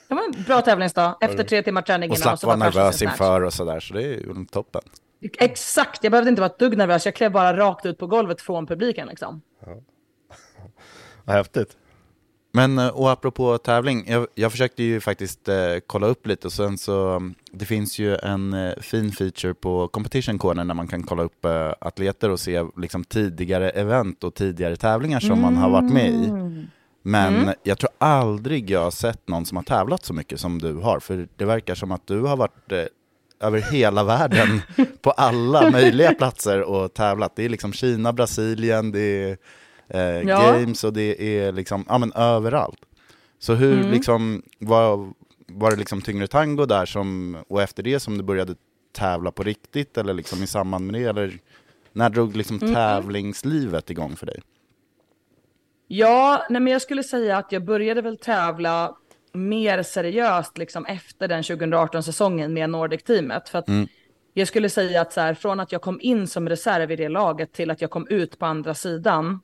[0.07, 2.11] Det var en bra tävlingsdag efter tre timmar träning.
[2.11, 4.81] Och slapp så vara nervös inför och sådär, så det är ju toppen.
[5.37, 7.05] Exakt, jag behövde inte vara ett dugg nervös.
[7.05, 9.41] Jag klev bara rakt ut på golvet från publiken liksom.
[11.23, 11.77] Vad häftigt.
[12.51, 15.55] Men eh, och apropå tävling, jag, jag försökte ju faktiskt eh,
[15.87, 19.87] kolla upp lite och sen så, mm, det finns ju en eh, fin feature på
[19.87, 24.35] Competition Corner när man kan kolla upp eh, atleter och se liksom, tidigare event och
[24.35, 26.33] tidigare tävlingar som man har varit med i.
[27.01, 30.73] Men jag tror aldrig jag har sett någon som har tävlat så mycket som du
[30.73, 32.83] har, för det verkar som att du har varit eh,
[33.41, 34.61] över hela världen
[35.01, 37.35] på alla möjliga platser och tävlat.
[37.35, 39.37] Det är liksom Kina, Brasilien, det är
[39.89, 40.51] eh, Ja.
[40.51, 42.79] games och det är liksom, ja men överallt.
[43.39, 45.13] Så hur liksom, var,
[45.47, 48.55] var det liksom tyngre tango där som, och efter det som du började
[48.91, 51.39] tävla på riktigt eller liksom i samband med det, eller
[51.93, 54.41] när drog liksom tävlingslivet igång för dig?
[55.87, 58.95] Ja, nej, men jag skulle säga att jag började väl tävla
[59.33, 63.49] mer seriöst liksom efter den 2018-säsongen med Nordic-teamet.
[63.49, 63.67] För att
[64.33, 67.09] jag skulle säga att så här, från att jag kom in som reserv i det
[67.09, 69.39] laget till att jag kom ut på andra sidan,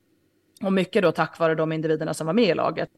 [0.62, 2.90] och mycket då tack vare de individerna som var med i laget,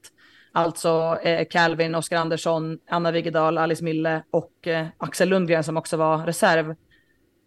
[0.52, 5.96] alltså eh, Calvin, Oskar Andersson, Anna Wiggedal, Alice Mille och eh, Axel Lundgren som också
[5.96, 6.74] var reserv,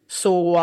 [0.09, 0.53] så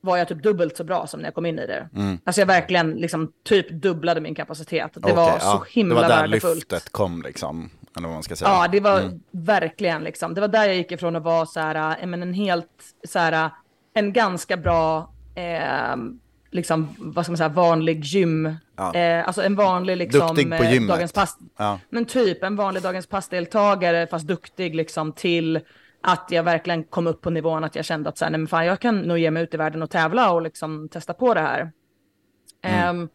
[0.00, 1.88] var jag typ dubbelt så bra som när jag kom in i det.
[2.24, 4.90] Alltså jag verkligen liksom typ dubblade min kapacitet.
[4.94, 5.64] Det var Okej, så ja.
[5.70, 6.54] himla Det var där värdefullt.
[6.72, 8.50] lyftet kom liksom, eller vad man ska säga.
[8.50, 9.20] Ja, det var Mm.
[9.30, 10.34] verkligen liksom.
[10.34, 13.18] Det var där jag gick ifrån att vara så här, äh, men en helt så
[13.18, 13.50] här, äh,
[13.94, 15.96] en ganska bra, eh,
[16.50, 18.54] liksom, vad ska man säga, vanlig gym.
[18.78, 18.94] Ja.
[18.94, 20.88] Eh, alltså en vanlig liksom, eh, gymmet.
[20.88, 21.38] dagens pass.
[21.56, 21.80] Ja.
[21.90, 25.60] Men typ en vanlig dagens passdeltagare, fast duktig liksom till
[26.00, 28.48] att jag verkligen kom upp på nivån att jag kände att så här, nej men
[28.48, 31.34] fan, jag kan nog ge mig ut i världen och tävla och liksom testa på
[31.34, 31.72] det här.
[32.62, 33.08] Ehm,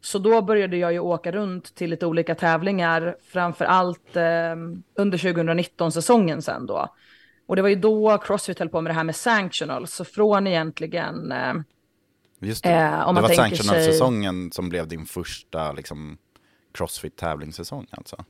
[0.00, 4.56] så då började jag ju åka runt till lite olika tävlingar, framför allt eh,
[4.96, 6.88] under 2019-säsongen sen då.
[7.46, 10.46] Och det var ju då Crossfit höll på med det här med sanctional, så från
[10.46, 11.54] egentligen, eh,
[12.42, 12.70] Just det.
[12.70, 16.18] Eh, om det var sanctional-säsongen som blev din första liksom,
[16.74, 18.24] crossfit-tävlingssäsong alltså?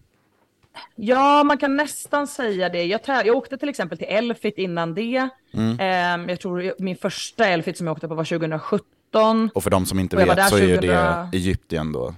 [0.94, 2.84] Ja, man kan nästan säga det.
[2.84, 5.28] Jag, jag åkte till exempel till Elfit innan det.
[5.52, 5.76] Mm.
[5.80, 9.50] Ehm, jag tror min första Elfit som jag åkte på var 2017.
[9.54, 12.14] Och för de som inte vet så är ju 2000 det Egypten då.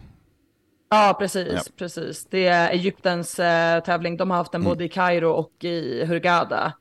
[0.90, 1.60] Ja, precis, Ja.
[1.78, 2.26] precis.
[2.30, 4.16] Det är Egyptens eh, tävling.
[4.16, 4.70] De har haft den Mm.
[4.70, 6.72] både i Kairo och i Hurghada.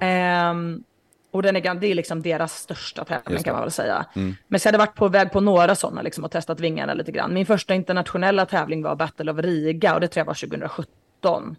[0.00, 0.82] Ehm,
[1.30, 4.06] och den är, det är liksom deras största tävling kan man väl säga.
[4.14, 4.36] Mm.
[4.48, 7.12] Men så hade jag varit på väg på några sådana liksom, och testat vingarna lite
[7.12, 7.34] grann.
[7.34, 11.56] Min första internationella tävling var Battle of Riga och det tror jag var 2017.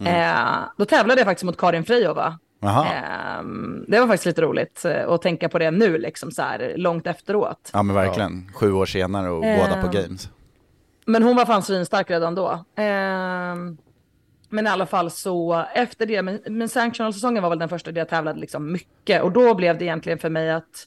[0.00, 0.14] Mm.
[0.14, 2.38] Eh, då tävlade jag faktiskt mot Karin Frejova.
[2.62, 6.74] Ehm, det var faktiskt lite roligt eh, att tänka på det nu, liksom så här
[6.76, 7.70] långt efteråt.
[7.72, 10.28] Ja men verkligen, sju år senare och Eh, båda på games.
[11.06, 12.64] Men hon var fan svinstark redan då.
[14.54, 18.00] Men i alla fall så efter det, men, men sanctional-säsongen var väl den första där
[18.00, 19.22] jag tävlade liksom mycket.
[19.22, 20.86] Och då blev det egentligen för mig att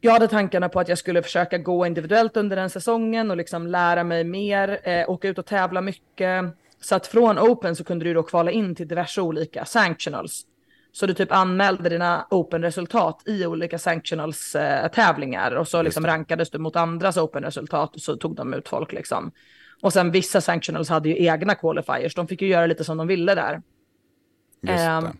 [0.00, 3.66] jag hade tankarna på att jag skulle försöka gå individuellt under den säsongen och liksom
[3.66, 6.44] lära mig mer, eh, åka ut och tävla mycket.
[6.80, 10.42] Så att från Open så kunde du då kvala in till diverse olika sanctionals.
[10.92, 16.76] Så du typ anmälde dina Open-resultat i olika sanctionals-tävlingar och så liksom rankades du mot
[16.76, 19.32] andras Open-resultat och så tog de ut folk liksom.
[19.82, 23.06] Och sen vissa sanctionals hade ju egna qualifiers, de fick ju göra lite som de
[23.06, 23.62] ville där.
[24.60, 25.12] Just det.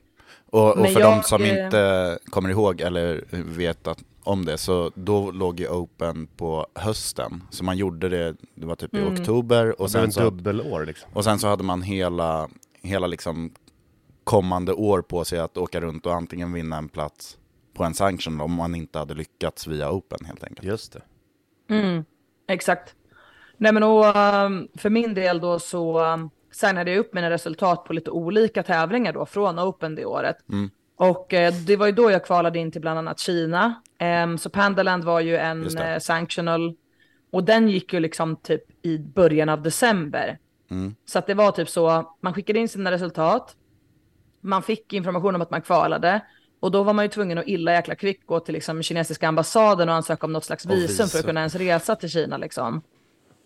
[0.51, 4.91] Och, och för de som eh, inte kommer ihåg eller vet att, om det, så
[4.95, 7.43] då låg ju Open på hösten.
[7.51, 9.13] Så man gjorde det, det var typ i Mm.
[9.13, 11.11] oktober och sen sen, en så, dubbelår liksom.
[11.13, 12.49] och sen så hade man hela,
[12.83, 13.55] hela liksom
[14.25, 17.39] kommande år på sig att åka runt och antingen vinna en plats
[17.75, 20.67] på en sanction om man inte hade lyckats via Open helt enkelt.
[20.67, 21.03] Just det.
[21.75, 22.05] Mm,
[22.49, 22.95] exakt.
[23.57, 27.85] Nej men och, um, för min del då så um, signade jag upp mina resultat
[27.85, 30.37] på lite olika tävlingar då från Open det året.
[30.49, 30.71] Mm.
[30.97, 33.83] Och eh, det var ju då jag kvalade in till bland annat Kina.
[34.39, 36.75] Så Pandaland var ju en eh, sanctional.
[37.31, 40.39] Och den gick ju liksom typ i början av december.
[40.71, 40.95] Mm.
[41.07, 43.57] Så att det var typ så, man skickade in sina resultat.
[44.41, 46.21] Man fick information om att man kvalade.
[46.61, 49.89] Och då var man ju tvungen att illa jäkla kvickt gå till liksom kinesiska ambassaden
[49.89, 51.23] och ansöka om något slags Och visum, för att visum.
[51.29, 52.83] kunna ens resa till Kina liksom.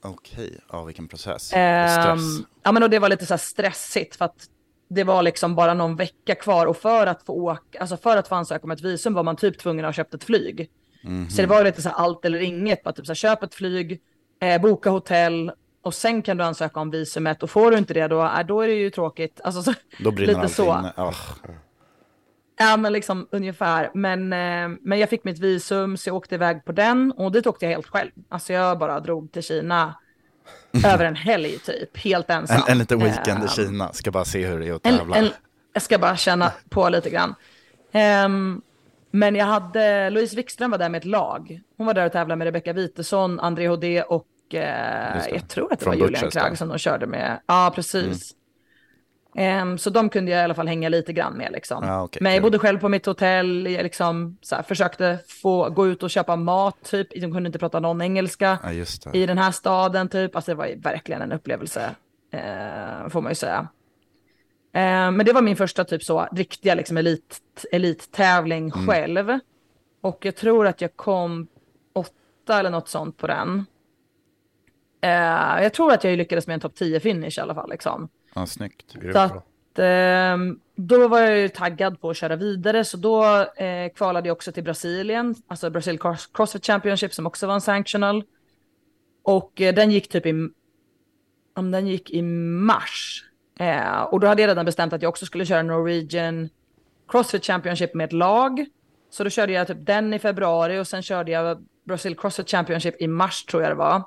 [0.03, 1.45] Okej, ja vilken process.
[1.45, 2.21] Stress.
[2.63, 4.47] ja men och det var lite så här stressigt för att
[4.91, 8.29] det var liksom bara någon vecka kvar och för att få åka, alltså för att
[8.29, 10.71] få ansöka om ett visum var man typ tvungen att ha köpt ett flyg.
[11.05, 11.31] Mhm.
[11.31, 13.55] Så det var lite så här allt eller inget, bara typ så här, köp ett
[13.55, 14.01] flyg,
[14.41, 18.09] eh, boka hotell och sen kan du ansöka om visumet och får du inte det
[18.09, 19.41] då, äh, då är det ju tråkigt.
[19.45, 19.73] Alltså, så,
[20.27, 20.79] lite så.
[20.79, 20.93] inne.
[22.63, 23.91] Ja, men liksom ungefär.
[23.95, 27.47] Men, eh, men jag fick mitt visum så jag åkte iväg på den och dit
[27.47, 28.11] åkte jag helt själv.
[28.29, 29.95] Alltså jag bara drog till Kina
[30.87, 32.57] över en helg typ, helt ensam.
[32.57, 34.99] en, en liten weekend i Eh, Kina, ska bara se hur det är att en,
[34.99, 35.17] tävla.
[35.17, 35.29] en,
[35.73, 37.35] jag ska bara känna på lite grann.
[37.93, 38.63] Ehm,
[39.11, 41.61] men jag hade, Louise Wikström var där med ett lag.
[41.77, 45.79] Hon var där och tävlade med Rebecca Witesson, André Hodé och eh, jag tror att
[45.79, 46.31] det Från var Julian.
[46.31, 47.41] Krag som de körde med.
[47.47, 48.35] Ja, precis.
[49.41, 51.85] Ehm, så de kunde jag i alla fall hänga lite grann med liksom.
[51.87, 55.69] Ja, okej, men jag bodde själv på mitt hotell, jag liksom, så här, försökte få
[55.71, 57.11] gå ut och köpa mat typ.
[57.11, 58.59] De kunde inte prata någon engelska
[59.05, 59.19] det.
[59.19, 60.37] i den här staden typ.
[60.37, 61.95] Alltså det var verkligen en upplevelse,
[62.33, 63.69] eh, får man ju säga.
[64.73, 67.41] Eh, men det var min första typ så riktiga liksom elit,
[67.73, 68.87] elittävling Mm.
[68.87, 69.39] själv.
[70.01, 71.47] Och jag tror att jag kom
[71.93, 73.67] åtta eller något sånt på den.
[75.03, 78.09] Eh, jag tror att jag lyckades med en topp 10 finish i alla fall liksom.
[78.35, 78.97] Ja, snyggt.
[79.13, 83.25] Så att, ehm, då var jag ju taggad på att köra vidare, så då
[83.57, 87.61] eh, kvalade jag också till Brasilien, alltså Brazil Cross Crossfit Championship som också var en
[87.61, 88.25] sanctional.
[89.23, 90.49] Och eh, den gick typ i,
[91.55, 93.25] om den gick i mars.
[93.59, 96.49] Eh, och då hade jag redan bestämt att jag också skulle köra Norwegian
[97.09, 98.67] Crossfit Championship med ett lag.
[99.11, 103.03] Så då körde jag typ den i februari och sen körde jag Brazil Crossfit Championship
[103.03, 104.03] i mars tror jag det var.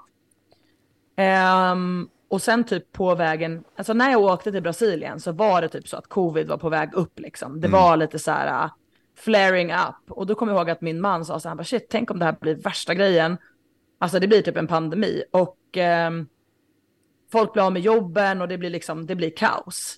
[1.16, 5.70] Ehm, och sen typ på vägen, alltså när jag åkte till Brasilien så var det
[5.70, 7.62] typ så att covid var på väg upp liksom.
[7.62, 8.72] Det var lite så här uh,
[9.18, 9.96] flaring up.
[10.10, 12.12] Och då kommer jag ihåg att min man sa så här, han bara, shit, tänk
[12.12, 13.38] om det här blir värsta grejen.
[14.00, 16.28] Alltså det blir typ en pandemi och ehm,
[17.32, 19.96] folk blir av med jobben och det blir liksom, det blir kaos.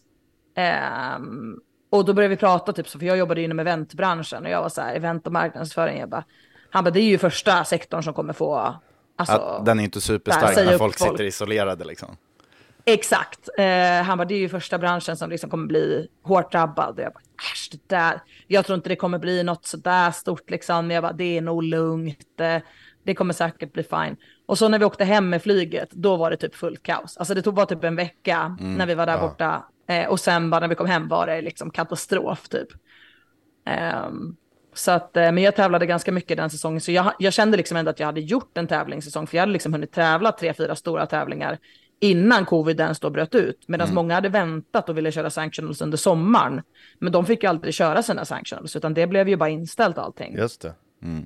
[0.56, 4.62] Ehm, och då började vi prata typ så, för jag jobbade inom eventbranschen och jag
[4.62, 6.26] var så här, event och marknadsföring, jag bara,
[6.69, 8.76] han bara, det är ju första sektorn som kommer få,
[9.15, 11.12] alltså, Att den är inte superstark när folk, folk.
[11.12, 12.17] sitter isolerade liksom.
[12.86, 13.50] Exakt.
[13.58, 17.00] Eh, han bara, det är ju första branschen som liksom kommer bli hårt drabbad.
[17.00, 17.21] Jag bara,
[17.54, 18.21] äsch, det där.
[18.48, 20.91] Jag tror inte det kommer bli något sådär stort liksom.
[20.91, 22.39] Jag bara, det är nog lugnt.
[22.39, 22.62] Eh,
[23.04, 24.17] det kommer säkert bli fine.
[24.45, 27.17] Och så när vi åkte hem med flyget, då var det typ fullt kaos.
[27.17, 29.65] Alltså det tog bara typ en vecka när vi var där borta.
[29.89, 32.67] Eh, och sen bara när vi kom hem var det liksom katastrof typ.
[33.65, 34.38] Ehm,
[34.78, 37.78] Så att, eh, men jag tävlade ganska mycket den säsongen, så jag, jag kände liksom
[37.78, 40.76] ändå att jag hade gjort en tävlingssäsong, för jag hade liksom hunnit tävla tre, fyra
[40.76, 41.58] stora tävlingar
[42.06, 43.68] innan covid ens då bröt ut.
[43.68, 43.96] Medan Mm.
[43.96, 46.62] många hade väntat och ville köra sanctionals under sommaren.
[47.00, 50.36] Men de fick ju aldrig köra sina sanctionals, utan det blev ju bara inställt allting.
[50.36, 50.74] Just det.
[51.04, 51.26] Mm.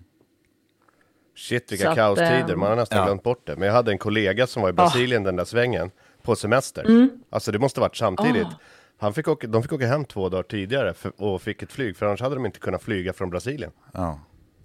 [1.36, 3.06] Shit vilka att, kaostider, ehm, man har nästan ja.
[3.06, 3.56] glömt bort det.
[3.56, 6.84] Men jag hade en kollega som var i Brasilien den där svängen på semester.
[6.86, 7.10] Mm.
[7.30, 8.48] Alltså det måste varit samtidigt.
[8.48, 8.60] Ah.
[8.98, 11.98] Han fick åka, de fick åka hem två dagar tidigare för, och fick ett flyg,
[11.98, 13.72] för annars hade de inte kunnat flyga från Brasilien.
[13.94, 14.20] Ja.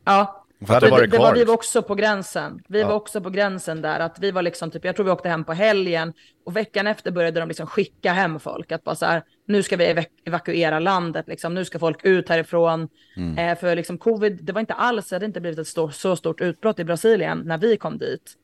[0.04, 2.62] Ja, För det, varit det var vi var också på gränsen.
[2.68, 2.88] Vi Ja.
[2.88, 5.44] var också på gränsen där, att vi var liksom typ, jag tror vi åkte hem
[5.44, 6.12] på helgen
[6.46, 9.76] och veckan efter började de liksom skicka hem folk, att bara så här, nu ska
[9.76, 12.88] vi evaku- evakuera landet, liksom, nu ska folk ut härifrån.
[13.16, 13.38] Mm.
[13.38, 16.16] Eh, för liksom covid, det var inte alls, det hade inte blivit ett stor, så
[16.16, 18.34] stort utbrott i Brasilien när vi kom dit.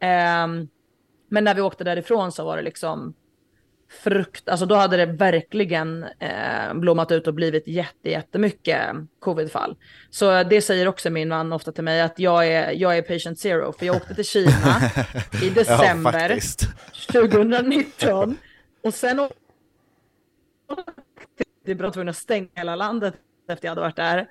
[0.00, 0.68] Ehm,
[1.28, 3.14] men när vi åkte därifrån så var det liksom
[3.88, 8.80] frukt, alltså då hade det verkligen eh, blommat ut och blivit jätte, jättemycket
[9.20, 9.76] covidfall.
[10.10, 13.38] Så det säger också min man ofta till mig att jag är, jag är patient
[13.38, 14.80] zero, för jag åkte till Kina
[15.42, 16.68] i ja, december faktiskt.
[17.12, 18.36] 2019
[18.84, 19.28] och sen
[21.64, 23.14] jag var tvungen att stänga hela landet
[23.48, 24.28] efter jag hade varit där.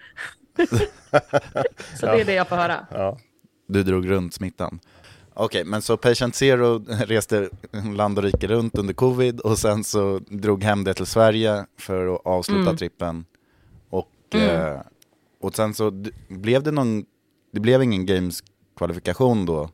[1.99, 2.87] Så det är det jag får höra.
[2.91, 3.19] Ja.
[3.67, 4.79] Du drog runt smittan.
[5.35, 7.49] Okej, men så Patient Zero reste
[7.95, 12.15] land och rike runt under covid och sen så drog hem det till Sverige för
[12.15, 12.77] att avsluta Mm.
[12.77, 13.25] trippen.
[13.89, 14.81] Och, eh,
[15.41, 15.91] och sen så
[16.29, 17.05] blev det någon,
[17.53, 19.69] det blev ingen Games-kvalifikation då,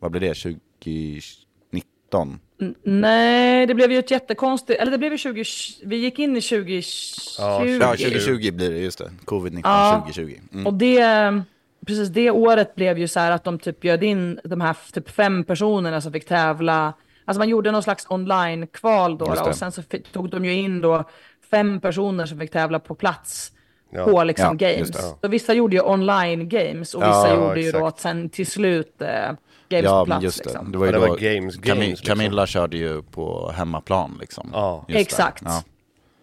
[0.00, 2.38] vad blev det, 2019?
[2.60, 5.44] N- Nej, det blev ju ett jättekonstigt, eller det blev ju 20,
[5.84, 7.38] vi gick in i 2020.
[7.38, 9.10] Ja, Ja, 2020 blir det, just det.
[9.24, 10.02] Covid-19 Ja.
[10.06, 10.38] 2020.
[10.52, 10.66] Mm.
[10.66, 11.42] Och det,
[11.86, 15.10] precis det året blev ju så här att de typ bjöd in de här typ
[15.10, 16.92] fem personerna som fick tävla.
[17.24, 20.80] Alltså man gjorde någon slags online-kval då, då och sen så tog de ju in
[20.80, 21.04] då
[21.50, 23.52] fem personer som fick tävla på plats
[23.90, 24.04] Ja.
[24.04, 24.90] på liksom Ja, games.
[24.90, 25.18] det, ja.
[25.22, 28.46] Så vissa gjorde ju online games och vissa ja, gjorde ju då att sen till
[28.46, 29.36] slut eh, games
[29.68, 30.08] på Ja, plats.
[30.08, 30.44] men just det.
[30.50, 30.72] liksom.
[30.72, 32.06] Det var ju Ja, det då var games, games, liksom.
[32.06, 34.50] Camilla körde ju på hemmaplan liksom.
[34.52, 34.84] Ja.
[34.88, 35.42] Exakt.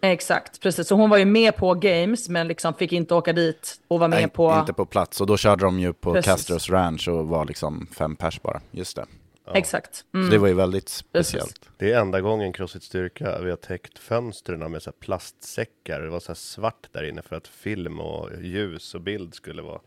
[0.03, 0.09] Ja.
[0.09, 0.87] Exakt, precis.
[0.87, 4.07] Så hon var ju med på games men liksom fick inte åka dit och vara
[4.07, 4.55] med Nej, på...
[4.59, 5.21] inte på plats.
[5.21, 6.31] Och då körde de ju på Precis.
[6.31, 8.61] Castros Ranch och var liksom fem pers bara.
[8.71, 9.05] Just det.
[9.53, 10.05] Exakt.
[10.13, 10.25] Mm.
[10.25, 11.69] Så det var ju väldigt speciellt.
[11.77, 16.01] Det är enda gången Crossfit Styrka vi har täckt fönstren med så här plastsäckar.
[16.01, 19.61] Det var så här svart där inne för att film och ljus och bild skulle
[19.61, 19.79] vara.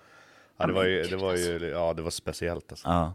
[0.57, 2.89] Ja, det var ju, det var ju, ja det var speciellt alltså.
[2.89, 3.15] Ja.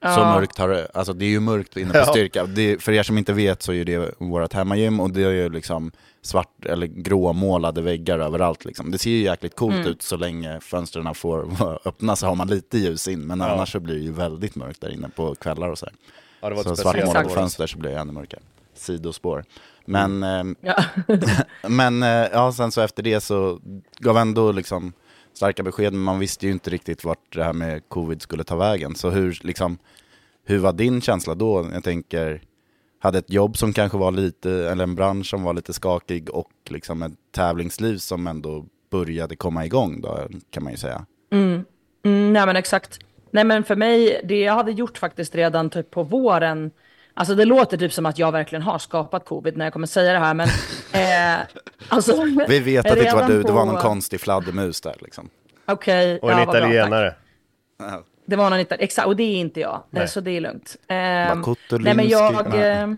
[0.00, 0.14] Ja.
[0.14, 2.04] Så mörkt har det, alltså det är ju mörkt inne på Ja.
[2.06, 2.46] styrka.
[2.46, 5.48] Det, för er som inte vet så är det vårt hemmagym och det är ju
[5.48, 8.90] liksom svart eller gråmålade väggar överallt liksom.
[8.90, 9.86] Det ser ju jäkligt coolt Mm.
[9.86, 13.20] ut så länge fönstren får vara öppna så har man lite ljus in.
[13.20, 13.46] Men Ja.
[13.48, 15.94] annars så blir det ju väldigt mörkt där inne på kvällar och så här.
[16.40, 18.40] Ja, det var Så svartmålade fönster så blir det ännu mörkare.
[18.74, 19.44] Sidospår.
[19.84, 20.56] Men, Mm.
[20.62, 21.18] eh,
[21.68, 23.60] men eh, ja, sen så efter det så
[23.98, 24.92] gav ändå liksom
[25.38, 28.56] starka besked, men man visste ju inte riktigt vart det här med covid skulle ta
[28.56, 28.94] vägen.
[28.94, 29.78] Så hur, liksom,
[30.44, 31.68] hur var din känsla då?
[31.72, 32.42] Jag tänker,
[32.98, 36.50] hade ett jobb som kanske var lite, eller en bransch som var lite skakig och
[36.68, 41.06] liksom ett tävlingsliv som ändå började komma igång då, kan man ju säga.
[41.32, 41.64] Mm,
[42.32, 42.98] nej men exakt.
[43.30, 46.70] Nej men för mig, det jag hade gjort faktiskt redan typ på våren,
[47.14, 50.12] alltså det låter typ som att jag verkligen har skapat covid när jag kommer säga
[50.12, 50.48] det här, men
[50.92, 51.38] eh,
[51.88, 52.24] alltså.
[52.48, 55.28] Vi vet att det inte var du, det var någon på- konstig fladdermus där liksom.
[55.66, 57.14] Okej, Och en ja, vad bra, italienare.
[58.26, 60.08] Det var någon italienare, exakt, och det är inte jag, Nej.
[60.08, 60.76] så det är lugnt.
[61.44, 61.78] Cottolinsky?
[61.84, 62.60] nej men jag, Nej.
[62.60, 62.88] eh,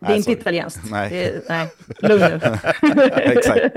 [0.00, 0.40] det är Nej, inte sorry.
[0.40, 0.80] italienskt.
[0.90, 1.10] Nej.
[1.10, 2.40] Det är, nej, lugn
[2.82, 3.08] nu.
[3.16, 3.76] Exakt.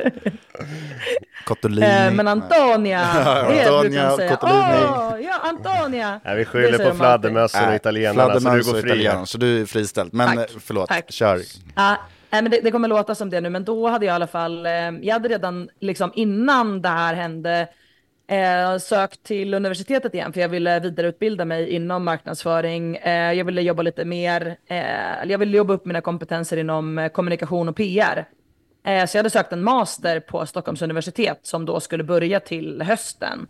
[1.45, 1.87] Cottolini.
[1.87, 2.99] Eh, men Antonia,
[3.49, 4.37] det Antonia brukar säga.
[4.41, 6.19] Åh, ja Antonia.
[6.23, 8.89] Nej, vi skyller på fladdermössen och italienarna, så du går fri.
[8.89, 10.13] italienare, Så du är friställd.
[10.13, 10.49] Men Tack.
[10.51, 11.11] eh, förlåt, Tack.
[11.11, 11.41] kör.
[11.75, 11.97] Ja,
[12.29, 14.27] nej, men det, det kommer låta som det nu, men då hade jag i alla
[14.27, 17.67] fall, eh, jag hade redan liksom innan det här hände
[18.27, 22.95] eh, sökt till universitetet igen, för jag ville vidareutbilda mig inom marknadsföring.
[22.95, 26.97] Eh, jag ville jobba lite mer, eh, eller jag ville jobba upp mina kompetenser inom
[26.97, 28.27] eh, kommunikation och PR.
[28.85, 32.81] Eh, så jag hade sökt en master på Stockholms universitet som då skulle börja till
[32.81, 33.47] hösten.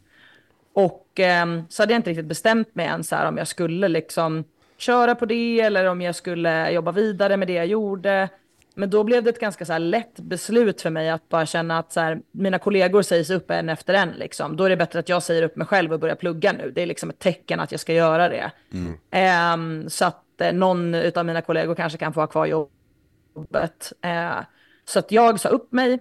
[0.73, 3.87] Och ehm, så hade jag inte riktigt bestämt mig än så här, om jag skulle
[3.87, 4.43] liksom
[4.77, 8.29] köra på det eller om jag skulle jobba vidare med det jag gjorde.
[8.75, 11.79] Men då blev det ett ganska så här lätt beslut för mig att bara känna
[11.79, 14.09] att så här, mina kollegor sägs upp en efter en.
[14.09, 14.57] Liksom.
[14.57, 16.71] Då är det bättre att jag säger upp mig själv och börjar plugga nu.
[16.71, 18.51] Det är liksom ett tecken att jag ska göra det.
[19.11, 23.93] Ehm, så att eh, någon av mina kollegor kanske kan få ha kvar jobbet.
[24.01, 24.39] Eh,
[24.85, 25.99] så att jag sa upp mig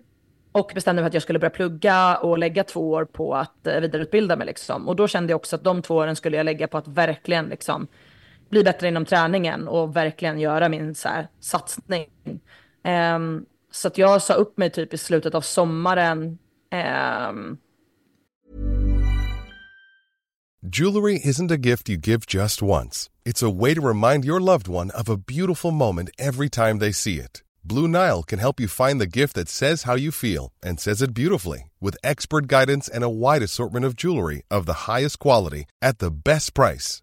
[0.52, 3.80] och bestämde mig att jag skulle börja plugga och lägga två år på att eh,
[3.80, 4.46] vidareutbilda mig.
[4.46, 4.88] Liksom.
[4.88, 7.46] Och då kände jag också att de två åren skulle jag lägga på att verkligen
[7.46, 7.86] liksom,
[8.48, 12.06] bli bättre inom träningen och verkligen göra min så här, satsning.
[12.84, 16.38] Um, så att jag sa upp mig typ i slutet av sommaren.
[16.72, 17.58] Um...
[20.66, 23.10] Jewelry isn't a gift you give just once.
[23.26, 26.92] It's a way to remind your loved one of a beautiful moment every time they
[26.92, 27.42] see it.
[27.62, 31.02] Blue Nile can help you find the gift that says how you feel and says
[31.02, 35.64] it beautifully with expert guidance and a wide assortment of jewelry of the highest quality
[35.82, 37.02] at the best price.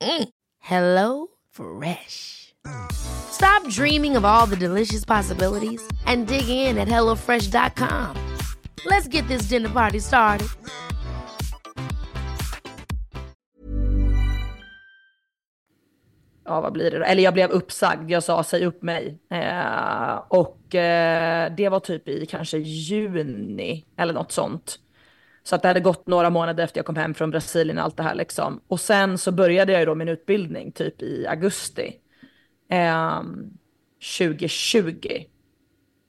[0.00, 0.28] Mm.
[0.58, 2.54] Hello Fresh.
[2.92, 8.16] Stop dreaming of all the delicious possibilities and dig in at HelloFresh.com.
[8.84, 10.48] Let's get this dinner party started.
[16.46, 17.04] ja vad blir det då?
[17.04, 19.18] Eller jag blev uppsagd, jag sa säg upp mig.
[19.30, 24.78] Eh, och eh, det var typ i kanske juni eller något sånt.
[25.46, 27.96] Så att det hade gått några månader efter jag kom hem från Brasilien och allt
[27.96, 28.60] det här liksom.
[28.68, 31.96] Och sen så började jag ju då min utbildning typ i augusti.
[32.70, 33.22] Eh,
[34.18, 35.24] 2020.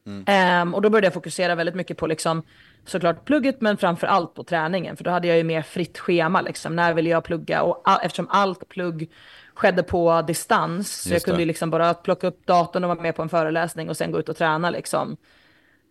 [0.08, 0.74] Mm.
[0.74, 2.44] och då började jag fokusera väldigt mycket på liksom
[2.86, 4.98] såklart plugget men framför allt på träningen.
[4.98, 6.76] För då hade jag ju mer fritt schema liksom.
[6.76, 7.62] När ville jag plugga?
[7.62, 9.12] Och all, eftersom allt plugg
[9.54, 11.02] skedde på distans.
[11.02, 13.90] Så jag kunde ju liksom bara plocka upp datorn och vara med på en föreläsning
[13.90, 15.18] och sen gå ut och träna liksom.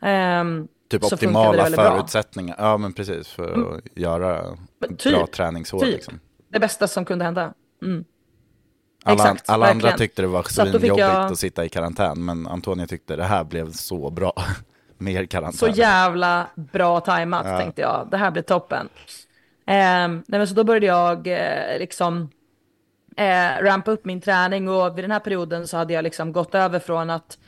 [0.03, 3.80] Um, typ optimala förutsättningar, ja men precis, för att mm.
[3.95, 4.57] göra
[4.99, 5.80] typ, bra träningsår.
[5.80, 5.95] Typ.
[5.95, 6.20] Liksom.
[6.49, 7.55] Det bästa som kunde hända.
[7.82, 8.05] Mm.
[9.05, 11.32] Alla, Exakt, alla andra tyckte det var svinjobbigt jag...
[11.32, 14.32] att sitta i karantän, men Antonija tyckte det här blev så bra.
[14.99, 15.59] Mer karantän.
[15.59, 17.59] Så jävla bra tajmat ja.
[17.59, 18.09] tänkte jag.
[18.11, 18.89] Det här blir toppen.
[18.89, 18.93] Um,
[19.66, 22.28] nej, men så då började jag eh, liksom
[23.16, 26.55] eh, rampa upp min träning och vid den här perioden så hade jag liksom gått
[26.55, 27.39] över från att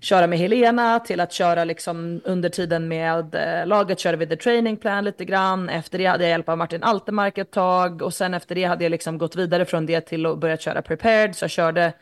[0.00, 4.36] köra med Helena till att köra liksom under tiden med eh, laget körde vi the
[4.36, 5.68] training plan lite grann.
[5.68, 8.84] Efter det hade jag hjälp av Martin Altemark ett tag och sen efter det hade
[8.84, 11.36] jag liksom gått vidare från det till att börja köra prepared.
[11.36, 11.92] Så jag körde,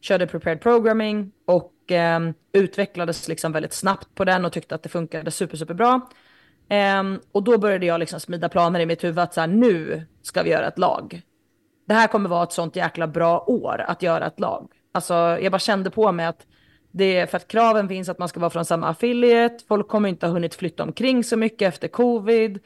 [0.00, 2.20] körde prepared programming och eh,
[2.52, 6.10] utvecklades liksom väldigt snabbt på den och tyckte att det funkade super, super bra.
[6.68, 7.02] Eh,
[7.32, 10.42] och då började jag liksom smida planer i mitt huvud att så här, nu ska
[10.42, 11.22] vi göra ett lag
[11.88, 14.68] det här kommer vara ett sånt jäkla bra år att göra ett lag.
[14.92, 16.46] Alltså jag bara kände på mig att
[16.98, 19.64] det är för att kraven finns att man ska vara från samma affiliate.
[19.68, 22.58] Folk kommer inte ha hunnit flytta omkring så mycket efter covid.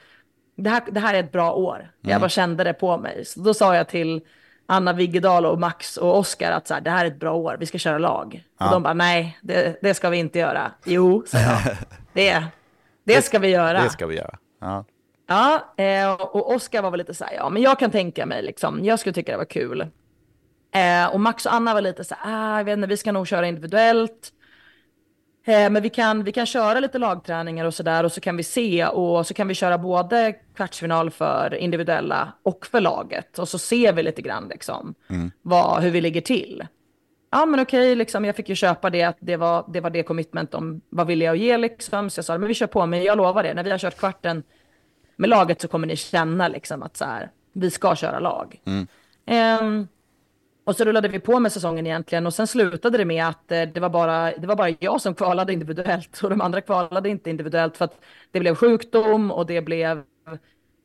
[0.56, 1.76] Det här, det här är ett bra år.
[1.76, 1.90] Mm.
[2.12, 3.24] Jag bara kände det på mig.
[3.24, 4.20] Så då sa jag till
[4.66, 7.56] Anna Viggedal och Max och Oskar att så här, det här är ett bra år,
[7.60, 8.44] vi ska köra lag.
[8.58, 8.66] Ja.
[8.66, 10.72] Och de bara nej, det, det ska vi inte göra.
[10.84, 11.58] Jo, sa jag.
[12.12, 12.44] Det,
[13.04, 13.82] det ska vi göra.
[13.82, 14.38] Det ska vi göra.
[14.60, 14.84] Ja.
[15.26, 18.42] Ja, eh, och Oskar var väl lite så här, ja men jag kan tänka mig
[18.42, 19.86] liksom, jag skulle tycka det var kul.
[20.74, 23.12] Eh, och Max och Anna var lite så här, ah, jag vet inte, vi ska
[23.12, 24.32] nog köra individuellt.
[25.44, 28.42] Eh, men vi kan, vi kan köra lite lagträningar och sådär och så kan vi
[28.42, 33.38] se och så kan vi köra både kvartsfinal för individuella och för laget.
[33.38, 35.30] Och så ser vi lite grann liksom mm.
[35.42, 36.66] vad, hur vi ligger till.
[37.30, 40.02] Ja men okej, liksom, jag fick ju köpa det, att det var det, var det
[40.02, 42.10] commitment om vad vill jag ge liksom.
[42.10, 43.98] Så jag sa, men vi kör på, men jag lovar det, när vi har kört
[43.98, 44.42] kvarten
[45.16, 48.60] med laget så kommer ni känna liksom att så här, vi ska köra lag.
[48.64, 48.86] Mm.
[49.64, 49.88] Um,
[50.64, 53.62] och så rullade vi på med säsongen egentligen och sen slutade det med att eh,
[53.62, 57.30] det var bara, det var bara jag som kvalade individuellt och de andra kvalade inte
[57.30, 58.00] individuellt för att
[58.30, 60.02] det blev sjukdom och det blev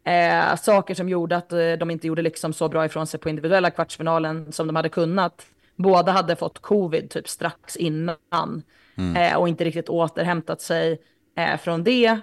[0.05, 3.29] eh, saker som gjorde att eh, de inte gjorde liksom så bra ifrån sig på
[3.29, 5.45] individuella kvartsfinalen som de hade kunnat.
[5.75, 8.63] Båda hade fått covid typ strax innan
[8.97, 9.15] mm.
[9.15, 11.01] eh, och inte riktigt återhämtat sig
[11.37, 12.19] eh, från det.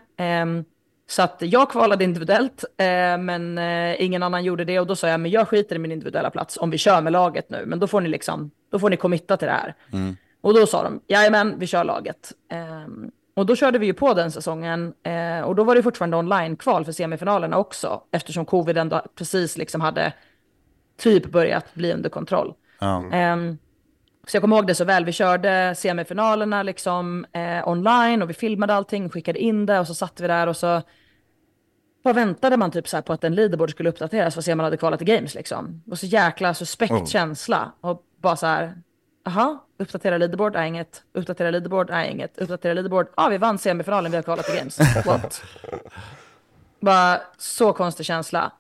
[1.07, 4.81] Så att jag kvalade individuellt, eh, men eh, ingen annan gjorde det.
[4.81, 7.13] Och då sa jag, men jag skiter i min individuella plats om vi kör med
[7.13, 7.65] laget nu.
[7.67, 9.75] Men då får ni liksom, då får ni committa till det här.
[9.93, 10.17] Mm.
[10.41, 12.33] Och då sa de, jajamän, vi kör laget.
[12.53, 12.87] Eh,
[13.37, 14.95] och då körde vi ju på den säsongen.
[15.03, 18.03] Eh, och då var det fortfarande online-kval för semifinalerna också.
[18.11, 20.13] Eftersom covid ändå precis liksom hade
[20.99, 22.55] typ börjat bli under kontroll.
[22.81, 23.59] Mm.
[24.27, 25.05] Så jag kommer ihåg det så väl.
[25.05, 29.95] Vi körde semifinalerna liksom eh, online och vi filmade allting, skickade in det och så
[29.95, 30.83] satt vi där och så
[32.05, 34.57] bara väntade man typ så på att en leaderboard skulle uppdateras för att se om
[34.57, 35.83] man hade kvalat till games liksom.
[35.91, 37.07] Och så jäkla suspekt oh.
[37.07, 38.75] känsla och bara så här,
[39.25, 43.59] Jaha, uppdatera leaderboard är inget, uppdatera leaderboard är inget, uppdatera leaderboard, ja ah, vi vann
[43.59, 44.79] semifinalen, vi har kvalat till games.
[45.07, 45.43] What?
[46.81, 48.53] bara så konstig känsla.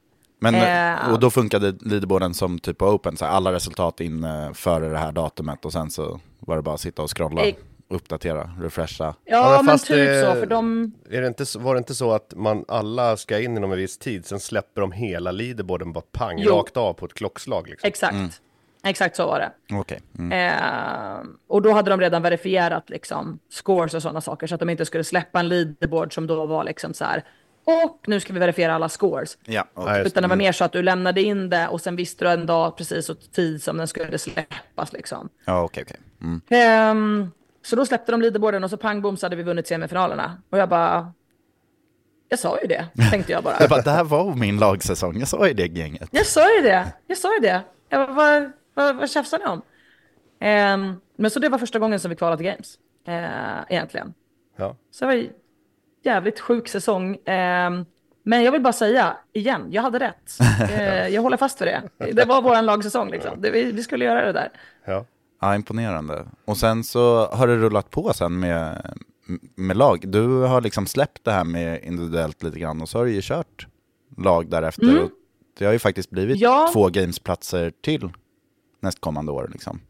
[0.52, 4.88] Men, eh, och då funkade leaderboarden som typ på open, så alla resultat in före
[4.88, 7.42] det här datumet och sen så var det bara att sitta och scrolla?
[7.88, 9.04] uppdatera, refresha.
[9.04, 10.92] Ja, Ja, men typ det- så, för de...
[11.10, 13.98] Är det inte, var det inte så att man alla ska in inom en viss
[13.98, 16.52] tid, sen släpper de hela leaderboarden bara pang, Jo.
[16.56, 17.88] rakt av på ett klockslag liksom?
[17.88, 18.40] Exakt.
[18.84, 19.76] Exakt så var det.
[19.76, 20.00] Okej.
[20.18, 20.32] Mm.
[20.32, 24.70] Eh, och då hade de redan verifierat liksom scores och sådana saker så att de
[24.70, 27.24] inte skulle släppa en leaderboard som då var liksom så här.
[27.64, 29.38] Och nu ska vi verifiera alla scores.
[29.44, 29.64] Ja.
[29.76, 32.30] Nej, Utan det var mer så att du lämnade in det och sen visste du
[32.30, 35.28] en dag precis och tid som den skulle släppas liksom.
[35.44, 36.00] Ja, okej, okej.
[36.22, 36.40] Mm.
[36.48, 37.30] Ehm,
[37.62, 40.42] så då släppte de leaderboarden och så pang bom så hade vi vunnit semifinalerna.
[40.50, 41.12] Och jag bara...
[42.28, 43.56] Jag sa ju det, tänkte jag bara.
[43.60, 46.08] Jag bara, det här var min lagsäsong, jag sa ju det gänget.
[46.10, 47.62] Jag sa ju det, jag sa ju det.
[47.88, 49.62] Jag bara, vad, vad, vad tjafsar ni om?
[50.40, 54.14] Ehm, men så det var första gången som vi kvalade till Games, eh, egentligen.
[54.56, 54.76] Ja.
[54.90, 55.26] Så det var
[56.04, 57.16] jävligt sjuk säsong.
[57.24, 57.84] Ehm,
[58.22, 60.38] men jag vill bara säga, igen, jag hade rätt.
[60.70, 62.12] Eh, jag håller fast vid det.
[62.12, 63.40] Det var vår lagsäsong, liksom.
[63.40, 64.48] det, vi, vi skulle göra det där.
[64.84, 65.04] Ja.
[65.40, 66.24] Ja, imponerande.
[66.44, 68.94] Och sen så har det rullat på sen med,
[69.54, 70.04] med lag.
[70.08, 73.20] Du har liksom släppt det här med individuellt lite grann och så har du ju
[73.22, 73.66] kört
[74.16, 75.02] lag därefter.
[75.02, 75.10] Och
[75.58, 76.70] det har ju faktiskt blivit Ja.
[76.72, 78.08] två gamesplatser till
[78.80, 79.80] nästkommande år liksom.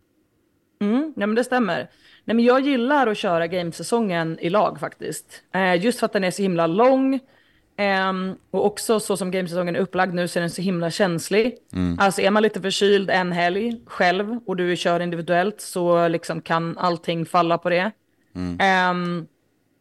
[0.85, 1.89] Mm, nej men det stämmer.
[2.24, 5.43] Nej men jag gillar att köra gamesäsongen i lag faktiskt.
[5.55, 7.20] Eh, just för att den är så himla lång.
[7.76, 11.57] Ehm, och också så som gamesäsongen är upplagd nu så är den så himla känslig.
[12.01, 16.78] Alltså är man lite förkyld en helg själv och du kör individuellt så liksom kan
[16.78, 17.91] allting falla på det.
[18.61, 19.26] Ehm,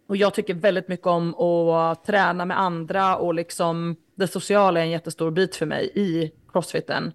[0.07, 1.35] och jag tycker väldigt mycket om
[1.69, 6.31] att träna med andra och liksom det sociala är en jättestor bit för mig i
[6.51, 7.11] crossfiten.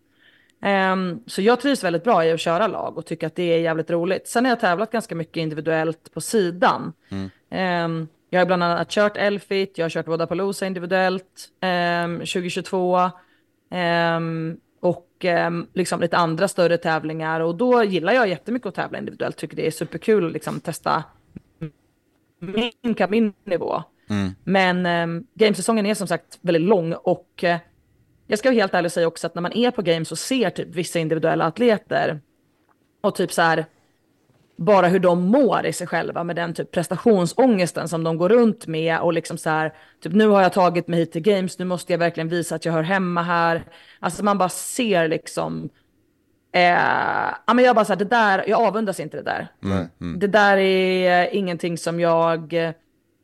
[0.60, 3.58] Ehm, så jag trivs väldigt bra i att köra lag och tycker att det är
[3.58, 4.28] jävligt roligt.
[4.28, 6.92] Sen har jag tävlat ganska mycket individuellt på sidan.
[7.50, 13.10] Ehm, jag har bland annat kört Elfit, jag har kört Vodapalooza individuellt ehm, 2022.
[13.70, 15.24] ehm, och
[15.72, 17.40] liksom lite andra större tävlingar.
[17.40, 19.36] Och då gillar jag jättemycket att tävla individuellt.
[19.36, 21.04] Tycker det är superkul att liksom testa
[22.38, 22.72] min,
[23.08, 23.82] min nivå.
[24.44, 27.58] Men um, gamesäsongen är som sagt väldigt lång och eh,
[28.28, 30.18] jag ska vara helt ärlig och säga också att när man är på games och
[30.18, 32.20] ser typ vissa individuella atleter
[33.00, 33.66] och typ så här
[34.56, 38.66] bara hur de mår i sig själva med den typ prestationsångesten som de går runt
[38.66, 41.64] med och liksom så här typ nu har jag tagit mig hit till games, nu
[41.64, 43.64] måste jag verkligen visa att jag hör hemma här.
[44.00, 45.70] Alltså man bara ser liksom
[46.52, 49.48] Eh, ja, men jag bara så här, det där, jag avundas inte det där.
[50.18, 52.54] Det där är ingenting som jag,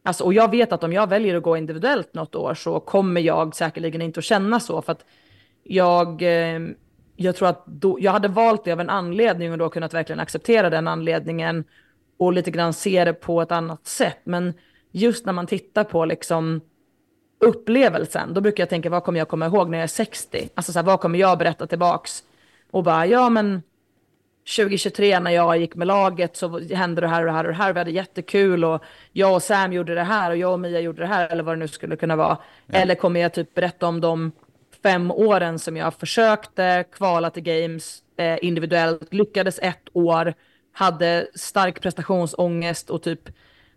[0.04, 3.20] alltså, och jag vet att om jag väljer att gå individuellt något år så kommer
[3.20, 5.04] jag säkerligen inte att känna så för att
[5.62, 6.60] jag, eh,
[7.16, 10.20] jag tror att då, jag hade valt det av en anledning och då kunnat verkligen
[10.20, 11.64] acceptera den anledningen
[12.16, 14.20] och lite grann se det på ett annat sätt.
[14.24, 14.54] Men
[14.90, 16.60] just när man tittar på liksom
[17.40, 20.48] upplevelsen, då brukar jag tänka vad kommer jag komma ihåg när jag är 60?
[20.54, 22.22] Alltså så här, vad kommer jag berätta tillbaks?
[22.70, 23.62] Och bara, ja men
[24.56, 27.56] 2023 när jag gick med laget så hände det här och det här och det
[27.56, 27.72] här.
[27.72, 31.02] Vi hade jättekul och jag och Sam gjorde det här och jag och Mia gjorde
[31.02, 32.38] det här eller vad det nu skulle kunna vara.
[32.72, 34.32] Eller kommer jag typ berätta om de
[34.82, 40.34] fem åren som jag försökte kvala till games eh, individuellt, lyckades ett år,
[40.72, 43.20] hade stark prestationsångest och typ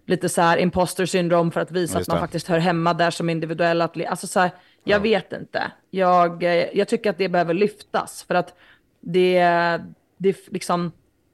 [0.05, 3.11] lite så här imposter syndrom för att visa Ja, att man faktiskt hör hemma där
[3.11, 4.09] som individuell atlet.
[4.09, 4.51] Alltså så här,
[4.83, 5.71] jag vet inte.
[5.89, 8.53] Jag, eh, jag tycker att det behöver lyftas för att
[9.01, 9.39] det,
[10.17, 10.91] det, liksom,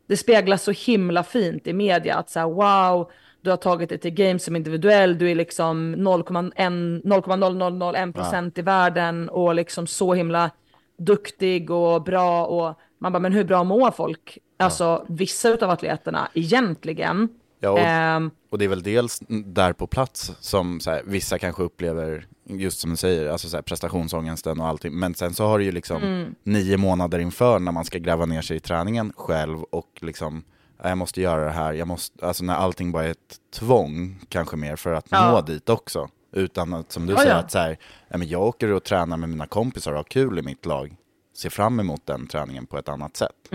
[0.07, 3.11] det speglas så himla fint i media att så här, wow,
[3.41, 8.61] du har tagit det till games som individuell, du är liksom 0,1 0,0001 procent i
[8.61, 10.51] världen och liksom så himla
[10.97, 14.37] duktig och bra och man bara, men hur bra mår folk?
[14.57, 17.29] Alltså vissa av atleterna egentligen.
[17.59, 21.63] Ja, och, Ehm, och det är väl dels där på plats som här, vissa kanske
[21.63, 24.93] upplever, just som du säger, alltså så här, prestationsångesten och allting.
[24.99, 26.35] Men sen så har du ju liksom Mm.
[26.43, 30.43] nio månader inför när man ska gräva ner sig i träningen själv och liksom,
[30.83, 34.19] "Ja, jag måste göra det här, jag måste, alltså när allting bara är ett tvång
[34.29, 35.31] kanske mer för att Ja.
[35.31, 36.09] nå dit också.
[36.31, 37.37] Utan att, som du Ja, säger, ja.
[37.39, 37.77] att så här,
[38.07, 40.95] "Ja, men jag åker och tränar med mina kompisar och har kul i mitt lag.
[41.37, 43.49] Ser fram emot den träningen på ett annat sätt.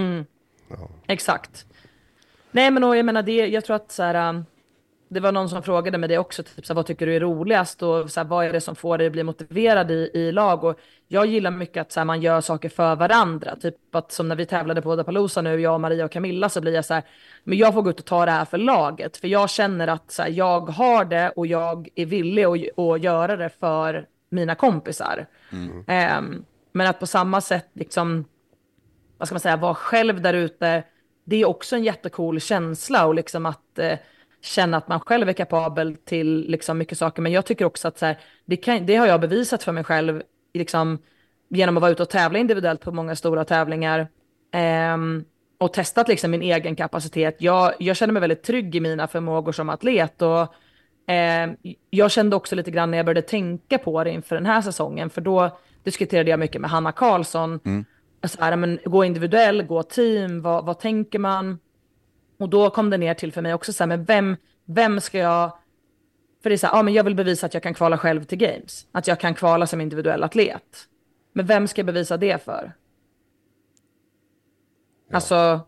[1.07, 1.67] Exakt.
[2.51, 4.45] Nej men och jag menar det, jag tror att så här, um,
[5.09, 7.21] det var någon som frågade mig det också, typ så här, vad tycker du är
[7.21, 10.33] roligast och så här, vad är det som får dig att bli motiverad i, i
[10.33, 10.65] lag?
[10.65, 10.79] Och
[11.09, 14.37] jag gillar mycket att så här, man gör saker för varandra, typ att som när
[14.37, 17.03] vi tävlade på Vodapalooza nu, jag, Maria och Camilla, så blir jag så här,
[17.45, 20.11] men jag får gå ut och ta det här för laget, för jag känner att
[20.11, 25.27] så jag har det och jag är villig att, att göra det för mina kompisar.
[25.87, 28.25] Ehm, men att på samma sätt liksom
[29.19, 30.83] vad ska man säga, vara själv där ute,
[31.25, 33.99] det är också en jättecool känsla och liksom att eh,
[34.43, 37.23] känna att man själv är kapabel till liksom mycket saker.
[37.23, 39.85] Men jag tycker också att så här, det, kan, det har jag bevisat för mig
[39.85, 40.23] själv
[40.55, 40.99] liksom,
[41.49, 44.09] genom att vara ute och tävla individuellt på många stora tävlingar.
[44.53, 45.25] Ehm,
[45.59, 47.37] och testat liksom min egen kapacitet.
[47.39, 50.41] Jag, jag känner mig väldigt trygg i mina förmågor som atlet och
[51.13, 51.51] eh,
[51.91, 55.11] jag kände också lite grann när jag började tänka på det inför den här säsongen,
[55.11, 57.61] för då diskuterade jag mycket med Hanna Karlsson.
[57.65, 57.85] Mm.
[58.25, 61.59] Så här, men, gå individuell, gå team, vad, vad tänker man?
[62.39, 65.19] Och då kom det ner till för mig också så här, men vem, vem ska
[65.19, 65.53] jag...
[66.43, 68.25] För det är så här, ja men jag vill bevisa att jag kan kvala själv
[68.25, 68.87] till games.
[68.93, 70.89] Att jag kan kvala som individuell atlet.
[71.33, 72.73] Men vem ska jag bevisa det för?
[75.09, 75.15] Ja.
[75.15, 75.61] Alltså,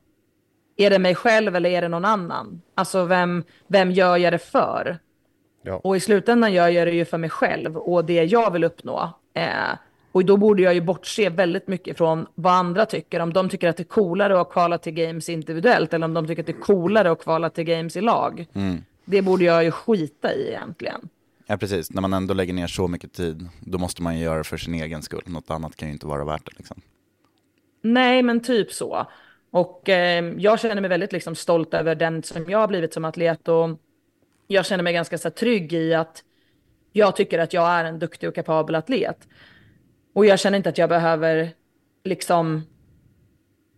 [0.76, 2.62] är det mig själv eller är det någon annan?
[2.74, 4.98] Alltså vem, vem gör jag det för?
[5.62, 5.80] Ja.
[5.84, 9.18] Och i slutändan gör jag det ju för mig själv och det jag vill uppnå.
[9.34, 9.70] Eh,
[10.12, 13.20] och då borde jag ju bortse väldigt mycket från vad andra tycker.
[13.20, 16.26] Om de tycker att det är coolare att kvala till games individuellt eller om de
[16.26, 18.46] tycker att det är coolare att kvala till games i lag.
[18.52, 18.84] Mm.
[19.04, 21.08] Det borde jag ju skita i egentligen.
[21.46, 21.90] Ja, precis.
[21.90, 24.56] När man ändå lägger ner så mycket tid, då måste man ju göra det för
[24.56, 25.22] sin egen skull.
[25.26, 26.80] Något annat kan ju inte vara värt det liksom.
[27.82, 29.06] Nej, men typ så.
[29.50, 33.04] Och eh, jag känner mig väldigt liksom, stolt över den som jag har blivit som
[33.04, 33.68] atlet och
[34.46, 36.24] jag känner mig ganska så, trygg i att
[36.92, 39.28] jag tycker att jag är en duktig och kapabel atlet.
[40.12, 41.50] Och jag känner inte att jag behöver
[42.04, 42.62] liksom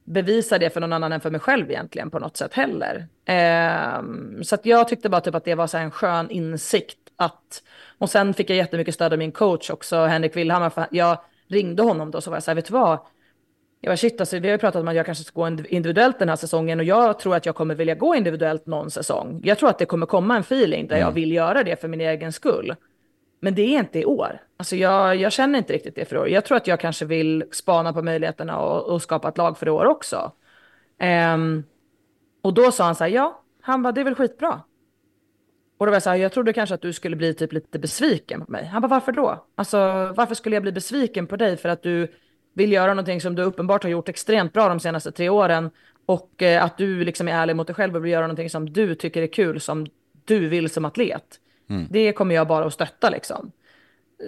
[0.04, 3.06] bevisa det för någon annan än för mig själv egentligen på något sätt heller.
[3.24, 4.02] Eh,
[4.42, 7.62] så jag tyckte bara typ att det var så en skön insikt att,
[7.98, 11.18] och sen fick jag jättemycket stöd av min coach också, Henrik Willhammar, för jag
[11.48, 12.98] ringde honom då så var jag så här, vet du vad,
[13.80, 16.18] jag var shit, alltså, vi har ju pratat om att jag kanske ska gå individuellt
[16.18, 19.40] den här säsongen och jag tror att jag kommer vilja gå individuellt någon säsong.
[19.44, 21.06] Jag tror att det kommer komma en feeling där mm.
[21.06, 22.74] jag vill göra det för min egen skull.
[23.44, 24.40] Men det är inte i år.
[24.56, 26.28] Alltså jag, jag känner inte riktigt det för år.
[26.28, 29.66] Jag tror att jag kanske vill spana på möjligheterna och, och skapa ett lag för
[29.66, 30.32] i år också.
[31.34, 31.64] Um,
[32.42, 34.60] och då sa han så här, ja, han bara, det är väl skitbra.
[35.78, 37.78] Och då var jag så här, jag trodde kanske att du skulle bli typ lite
[37.78, 38.64] besviken på mig.
[38.64, 39.46] Han bara, varför då?
[39.54, 39.78] Alltså,
[40.16, 42.12] varför skulle jag bli besviken på dig för att du
[42.54, 45.70] vill göra någonting som du uppenbart har gjort extremt bra de senaste tre åren
[46.06, 48.72] och eh, att du liksom är ärlig mot dig själv och vill göra någonting som
[48.72, 49.86] du tycker är kul, som
[50.24, 51.38] du vill som atlet.
[51.72, 51.86] Mm.
[51.90, 53.52] Det kommer jag bara att stötta liksom.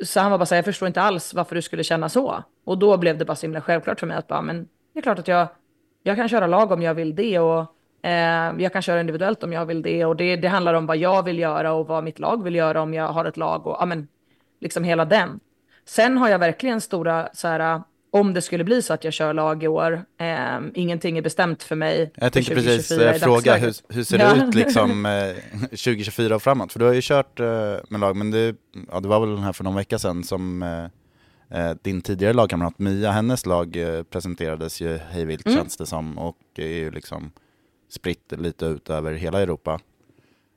[0.03, 2.43] Så han var bara så här, jag förstår inte alls varför du skulle känna så.
[2.65, 5.03] Och då blev det bara så himla självklart för mig att bara, men det är
[5.03, 5.49] klart att jag,
[6.03, 7.61] jag kan köra lag om jag vill det och
[8.03, 10.05] eh, jag kan köra individuellt om jag vill det.
[10.05, 12.83] Och det, det handlar om vad jag vill göra och vad mitt lag vill göra
[12.83, 14.09] om jag har ett lag och ja, men,
[14.61, 15.41] liksom hela den.
[15.85, 17.83] Sen har jag verkligen stora så här,
[18.15, 20.05] om det skulle bli så att jag kör lag i år.
[20.19, 22.13] Eh, ingenting är bestämt för mig.
[22.15, 26.73] Jag tänkte precis eh, fråga, hur, hur, ser det ut liksom, eh, 2024 och framåt?
[26.73, 27.47] För du har ju kört eh,
[27.89, 28.57] med lag, men det,
[28.91, 30.85] ja, det var väl den här för någon vecka sedan som eh,
[31.61, 33.77] eh, din tidigare lagkamrat Mia, hennes lag
[34.11, 35.59] presenterades ju hejvilt mm.
[35.59, 37.33] känns det som och är ju liksom
[37.91, 39.81] spritt lite ut över hela Europa.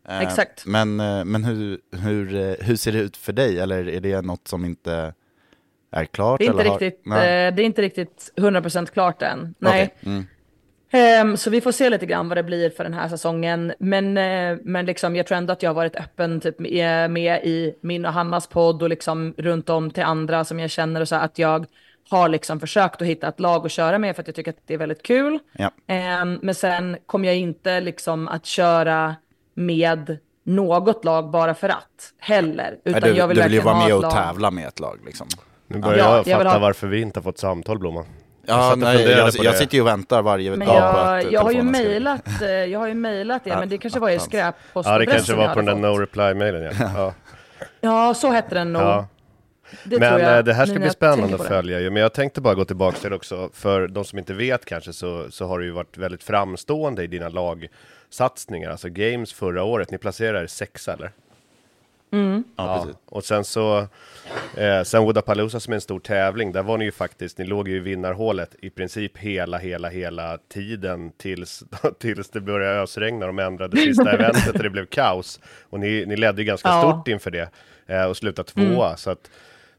[0.10, 0.66] Exakt.
[0.66, 0.96] Men,
[1.32, 5.14] men hur, hur, hur ser det ut för dig, eller är det något som inte
[6.02, 6.40] är klart?
[6.40, 7.18] Det är inte, riktigt, har...
[7.18, 9.56] eh, det är inte riktigt 100% klart än.
[9.60, 9.96] Nej.
[10.02, 10.14] Okay.
[10.14, 10.26] Mm.
[10.94, 13.74] Um, så vi får se lite grann vad det blir för den här säsongen.
[13.80, 17.44] Men, uh, men liksom, jag tror ändå att jag har varit öppen typ, med, med
[17.44, 21.08] i min och Hannas podd och liksom runt om till andra som jag känner och
[21.08, 21.66] så att jag
[22.10, 24.62] har liksom försökt att hitta ett lag att köra med för att jag tycker att
[24.66, 25.40] det är väldigt kul.
[25.52, 25.72] Ja.
[26.22, 29.16] Um, men sen kommer jag inte liksom att köra
[29.54, 32.78] med något lag bara för att heller.
[32.86, 35.28] Utan du, jag vill du vill ju vara med och tävla med ett lag liksom.
[35.68, 36.60] Nu börjar ja, jag, jag fatta ha...
[36.60, 38.06] varför vi inte har fått samtal, Blomman.
[38.46, 41.32] Ja, jag, nej, jag, jag sitter ju och väntar varje men dag jag, på att
[41.32, 44.20] jag har ju mejlat, eh, jag har ju mejlat det, men det kanske var i
[44.20, 46.72] skräppostadressen Ja, det kanske var på den där no reply-mailen, ja.
[46.96, 47.14] ja.
[47.82, 48.14] ja.
[48.14, 48.82] så hette den nog.
[48.82, 49.08] Ja.
[49.84, 52.42] Det men jag, eh, det här ska bli spännande att följa ju, men jag tänkte
[52.42, 55.60] bara gå tillbaka till det också, för de som inte vet kanske så, så har
[55.60, 60.48] du ju varit väldigt framstående i dina lagsatsningar, alltså Games förra året, ni placerade er
[60.48, 61.12] sexa eller?
[62.12, 62.44] Mm.
[62.56, 63.88] Ja, ja, och sen så,
[64.58, 67.68] eh, sen Wodapalooza som är en stor tävling, där var ni ju faktiskt, ni låg
[67.68, 71.64] ju i vinnarhålet i princip hela, hela, hela tiden tills,
[72.00, 73.26] tills det började ösregna.
[73.26, 75.40] De ändrade sista eventet och det blev kaos.
[75.70, 76.82] Och ni, ni ledde ju ganska ja.
[76.82, 77.50] stort inför det
[77.88, 78.88] eh, och slutade tvåa.
[78.88, 78.98] Mm.
[78.98, 79.32] Så att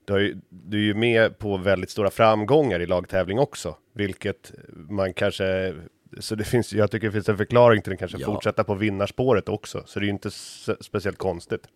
[0.05, 4.53] du, har ju, du är ju med på väldigt stora framgångar i lagtävling också, vilket
[4.89, 5.75] man kanske
[6.19, 8.27] så det finns, jag tycker det finns en förklaring till att kanske ja.
[8.27, 10.31] fortsätta på vinnarspåret också, så det är ju inte
[10.81, 11.67] speciellt konstigt.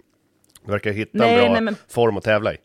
[0.64, 1.76] Du verkar hitta nej, en bra nej, men...
[1.88, 2.56] form att tävla i.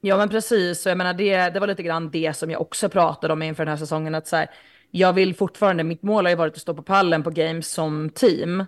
[0.00, 2.88] Ja men precis, så jag menar det, det var lite grann det som jag också
[2.88, 4.14] pratade om inför den här säsongen.
[4.14, 4.50] Att så här,
[4.90, 8.10] jag vill fortfarande, mitt mål har ju varit att stå på pallen på games som
[8.10, 8.64] team.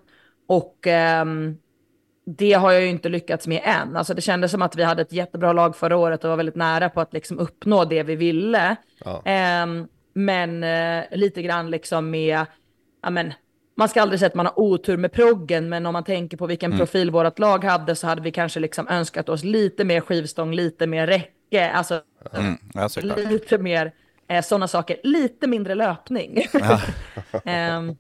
[0.47, 1.25] Och eh,
[2.27, 3.97] det har jag ju inte lyckats med än.
[3.97, 6.57] Alltså det kändes som att vi hade ett jättebra lag förra året och var väldigt
[6.57, 8.77] nära på att liksom uppnå det vi ville.
[9.05, 9.23] Ja.
[9.25, 9.67] Eh,
[10.13, 12.47] men eh, lite grann liksom med,
[13.03, 13.33] ja men
[13.81, 16.47] man ska aldrig säga att man har otur med proggen, men om man tänker på
[16.47, 16.79] vilken mm.
[16.79, 20.87] profil vårt lag hade så hade vi kanske liksom önskat oss lite mer skivstång, lite
[20.87, 22.01] mer räcke, alltså
[22.33, 22.59] mm.
[23.29, 23.93] lite mer
[24.31, 26.47] Eh, Sådana saker, lite mindre löpning.
[27.45, 27.97] Ehm,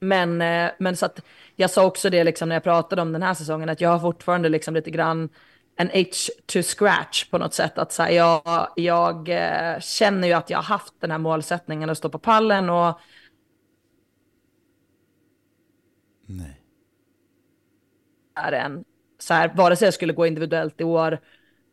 [0.00, 1.20] men, eh, men så att
[1.56, 3.98] jag sa också det liksom när jag pratade om den här säsongen, att jag har
[3.98, 5.28] fortfarande liksom lite grann
[5.76, 6.04] en H
[6.46, 7.78] to scratch på något sätt.
[7.78, 11.90] Att så här, jag, jag eh, känner ju att jag har haft den här målsättningen
[11.90, 13.00] att stå på pallen och
[16.26, 16.60] Nej.
[18.34, 18.84] är en,
[19.18, 21.20] så här, vare sig jag skulle gå individuellt i år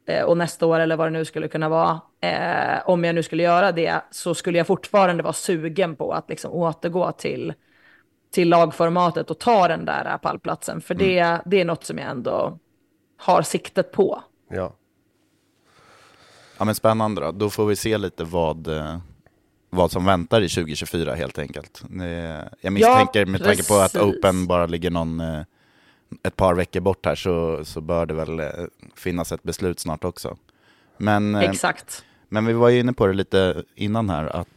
[0.08, 3.24] eh, och nästa år eller vad det nu skulle kunna vara, eh, om jag nu
[3.24, 7.54] skulle göra det, så skulle jag fortfarande vara sugen på att liksom återgå till,
[8.32, 10.82] till lagformatet och ta den där pallplatsen.
[10.82, 12.60] För det, det är något som jag ändå
[13.18, 14.24] har siktet på.
[14.50, 14.74] Ja.
[16.58, 17.32] Ja men spännande då.
[17.32, 18.98] Då får vi se lite vad, eh,
[19.74, 21.84] vad som väntar i 2024 helt enkelt.
[22.62, 23.96] Jag misstänker med tanke på att.
[23.96, 25.42] Open bara ligger någon, eh,
[26.24, 28.48] ett par veckor bort här så, så bör det väl eh,
[28.96, 30.38] finnas ett beslut snart också.
[30.98, 32.04] Men, eh, Exakt.
[32.30, 34.48] men vi var ju inne på det lite innan här att,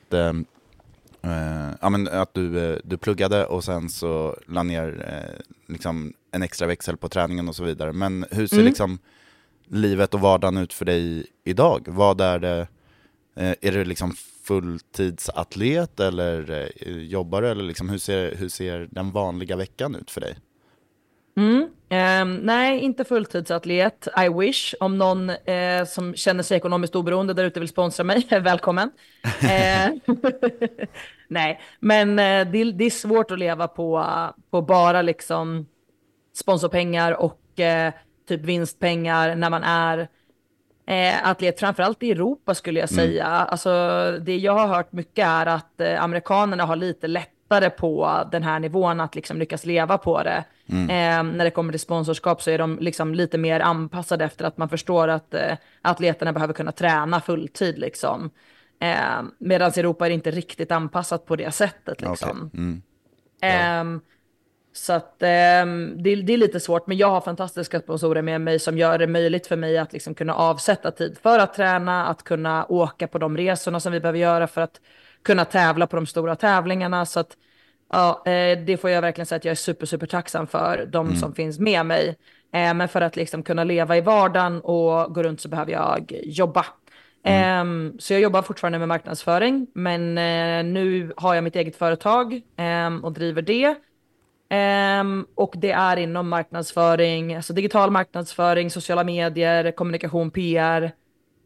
[1.81, 5.45] ja, men att du, du pluggade och sen så la ner eh,
[5.75, 7.93] liksom en extra växel på träningen och så vidare.
[7.93, 8.67] Men hur ser Mm.
[8.67, 8.99] liksom
[9.69, 11.85] livet och vardagen ut för dig idag?
[11.89, 12.69] Vad är det?
[13.37, 14.13] Eh, är du liksom
[14.45, 17.49] fulltidsatlet eller eh, jobbar du?
[17.49, 20.37] Eller liksom, hur, ser, hur ser den vanliga veckan ut för dig?
[21.37, 21.69] Mm.
[21.89, 24.09] Ehm, nej, inte fulltidsatlet.
[24.27, 24.75] I wish.
[24.81, 28.91] Om någon eh, som känner sig ekonomiskt oberoende där ute vill sponsra mig, välkommen.
[29.41, 29.91] Eh,
[31.29, 34.07] nej, men eh, det, är- det är svårt att leva på,
[34.51, 35.67] på bara liksom
[36.35, 37.93] sponsorpengar och eh,
[38.29, 40.09] typ vinstpengar när man är
[40.87, 43.27] eh, atlet, framförallt i Europa skulle jag säga.
[43.27, 43.71] Alltså,
[44.21, 48.59] det jag har hört mycket är att eh, amerikanerna har lite lättare på den här
[48.59, 50.45] nivån att liksom lyckas leva på det.
[50.91, 54.59] Eh, när det kommer till sponsorskap så är de liksom lite mer anpassade efter att
[54.59, 57.79] man förstår att eh, atleterna behöver kunna träna fulltid.
[57.79, 58.31] Liksom.
[58.81, 62.01] Eh, Medan Europa är inte riktigt anpassat på det sättet.
[62.01, 62.51] Liksom.
[62.53, 62.61] Okej.
[62.61, 62.83] Mm.
[63.41, 64.01] Ehm,
[64.77, 68.59] så att ehm, det, det är lite svårt, men jag har fantastiska sponsorer med mig
[68.59, 72.23] som gör det möjligt för mig att liksom kunna avsätta tid för att träna, att
[72.23, 74.81] kunna åka på de resorna som vi behöver göra för att
[75.23, 77.07] kunna tävla på de stora tävlingarna.
[77.07, 77.37] Så att
[77.93, 81.17] ja, eh, det får jag verkligen säga att jag är super, super tacksam för, de
[81.17, 82.09] som finns med mig.
[82.53, 86.13] Eh, men för att liksom kunna leva i vardagen och gå runt så behöver jag
[86.25, 86.67] jobba.
[87.25, 92.43] Ehm, så jag jobbar fortfarande med marknadsföring, men eh, nu har jag mitt eget företag
[92.57, 93.75] ehm, och driver det.
[94.49, 100.93] Ehm, och det är inom marknadsföring, alltså digital marknadsföring, sociala medier, kommunikation, PR.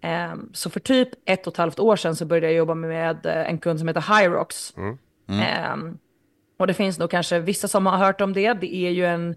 [0.02, 3.26] Ehm, så för typ ett och ett halvt år sedan så började jag jobba med
[3.26, 4.74] eh, en kund som heter Hyrox.
[5.36, 5.98] Ehm,
[6.58, 8.52] och det finns nog kanske vissa som har hört om det.
[8.52, 9.34] Det är ju en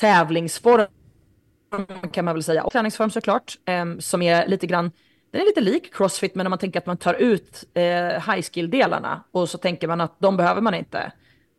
[0.00, 0.86] tävlingsform
[2.12, 2.64] kan man väl säga.
[2.64, 3.56] Och träningsform såklart,
[3.98, 4.92] som är lite grann,
[5.30, 7.82] den är lite lik crossfit, men när man tänker att man tar ut eh,
[8.32, 11.12] high skill-delarna och så tänker man att de behöver man inte.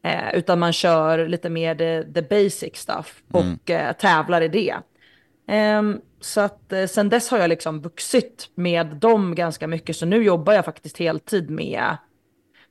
[0.03, 4.75] Eh, utan man kör lite mer the, the basic stuff och eh, tävlar i det.
[5.47, 10.05] Ehm, så att eh, sen dess har jag liksom vuxit med dem ganska mycket, så
[10.05, 11.97] nu jobbar jag faktiskt heltid med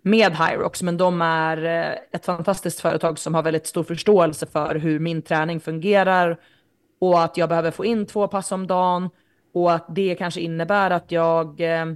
[0.03, 4.74] med Hyrox, men de är eh, ett fantastiskt företag som har väldigt stor förståelse för
[4.74, 6.41] hur min träning fungerar
[7.01, 9.11] och att jag behöver få in två pass om dagen
[9.55, 11.87] och att det kanske innebär att jag eh,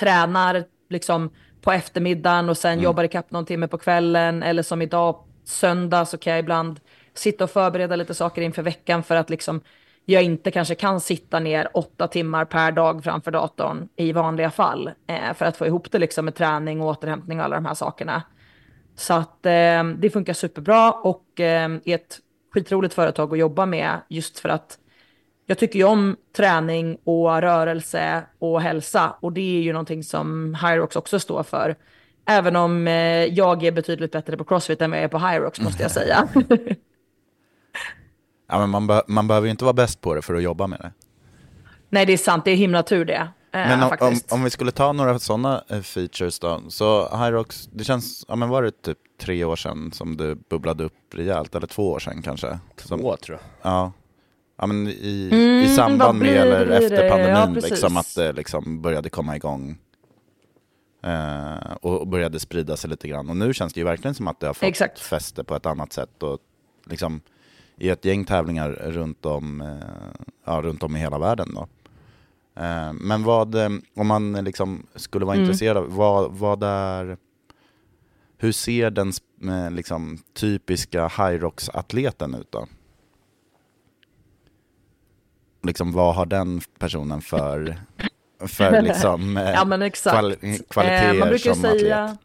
[0.00, 1.30] tränar liksom
[1.66, 6.18] på eftermiddagen och sen jobbar ikapp någon timme på kvällen eller som idag söndag så
[6.18, 6.80] kan jag ibland
[7.14, 9.60] sitta och förbereda lite saker inför veckan för att liksom
[10.04, 14.90] jag inte kanske kan sitta ner åtta timmar per dag framför datorn i vanliga fall
[15.06, 17.74] eh, för att få ihop det liksom med träning och återhämtning och alla de här
[17.74, 18.22] sakerna.
[18.96, 22.18] Så att eh, det funkar superbra och eh, är ett
[22.54, 24.78] skitroligt företag att jobba med just för att
[25.46, 30.54] jag tycker ju om träning och rörelse och hälsa och det är ju någonting som
[30.54, 31.76] Hyrox också står för.
[32.28, 32.94] Även om eh,
[33.24, 36.28] jag är betydligt bättre på crossfit än vad jag är på Hyrox måste jag säga.
[38.48, 40.66] Ja, men man, be- man behöver ju inte vara bäst på det för att jobba
[40.66, 40.92] med det.
[41.90, 43.14] Nej det är sant, det är himla tur det.
[43.14, 46.62] Eh, Men om, om, om vi skulle ta några sådana eh, features då.
[46.68, 50.84] Så Hyrox, det känns, ja men var det typ tre år sedan som du bubblade
[50.84, 51.54] upp rejält?
[51.54, 52.58] Eller två år sedan kanske?
[52.76, 53.72] Som, Två tror jag.
[53.72, 53.92] Ja.
[54.56, 57.70] Ja men i, Mm, i samband med eller efter Ja, pandemin precis.
[57.70, 59.78] liksom att det liksom började komma igång.
[61.02, 63.30] Eh, och började sprida sig lite grann.
[63.30, 64.98] Och nu känns det ju verkligen som att det har fått Exakt.
[65.00, 66.22] fäste på ett annat sätt.
[66.22, 66.38] Och
[66.84, 67.20] liksom
[67.76, 71.54] i ett gäng tävlingar runt om, eh, ja, runt om i hela världen.
[71.54, 71.68] Då.
[72.62, 75.44] Eh, men vad, eh, om man liksom skulle vara Mm.
[75.44, 77.16] intresserad vad, vad är,
[78.38, 79.12] hur ser den
[79.48, 82.66] eh, liksom, typiska Hyrox-atleten ut då?
[85.66, 87.76] Liksom, vad har den personen för
[88.48, 90.16] för liksom, eh, Ja, men exakt.
[90.16, 92.04] kvali- Eh, kvaliteter man brukar som säga...
[92.04, 92.20] atlet.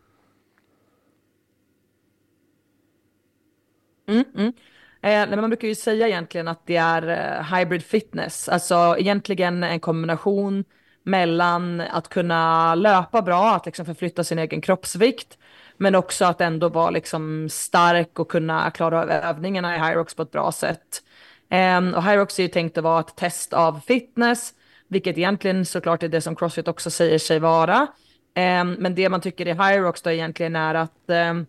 [4.08, 4.54] Mm, mm.
[5.02, 7.08] Eh, man brukar ju säga egentligen att det är
[7.40, 10.64] eh, hybrid fitness, alltså egentligen en kombination
[11.04, 15.38] mellan att kunna löpa bra, att liksom förflytta sin egen kroppsvikt,
[15.78, 20.22] men också att ändå vara liksom stark och kunna klara av övningarna i Hyrox på
[20.22, 21.04] ett bra sätt.
[21.52, 24.54] Ehm, och Hyrox är ju tänkt att vara ett test av fitness,
[24.88, 27.88] vilket egentligen såklart är det som Crossfit också säger sig vara.
[28.34, 31.46] Ehm, men det man tycker i Hyrox då egentligen är att ehm,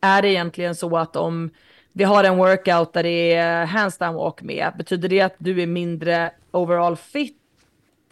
[0.00, 1.50] är det egentligen så att om
[1.92, 5.66] vi har en workout där det är handstand walk med, betyder det att du är
[5.66, 7.38] mindre overall fit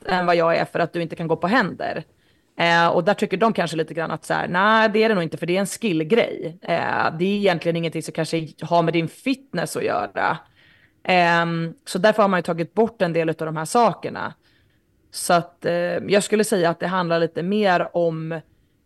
[0.06, 2.04] än vad jag är för att du inte kan gå på händer?
[2.58, 5.14] Eh, och där tycker de kanske lite grann att så här, nej det är det
[5.14, 6.58] nog inte för det är en skillgrej.
[6.62, 10.38] Eh, det är egentligen ingenting som kanske har med din fitness att göra.
[11.03, 14.34] Ehm, så därför har man ju tagit bort en del av de här sakerna.
[15.11, 15.72] Så att eh,
[16.09, 18.32] jag skulle säga att det handlar lite mer om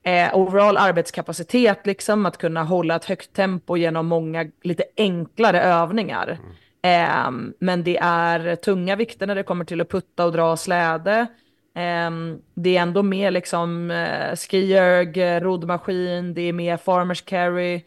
[0.03, 6.39] eh, overall arbetskapacitet, liksom att kunna hålla ett högt tempo genom många lite enklare övningar.
[6.83, 11.27] Ehm, men det är tunga vikter när det kommer till att putta och dra släde.
[11.75, 17.83] Ehm, det är ändå mer liksom eh, skierg, roddmaskin, det är mer farmers carry.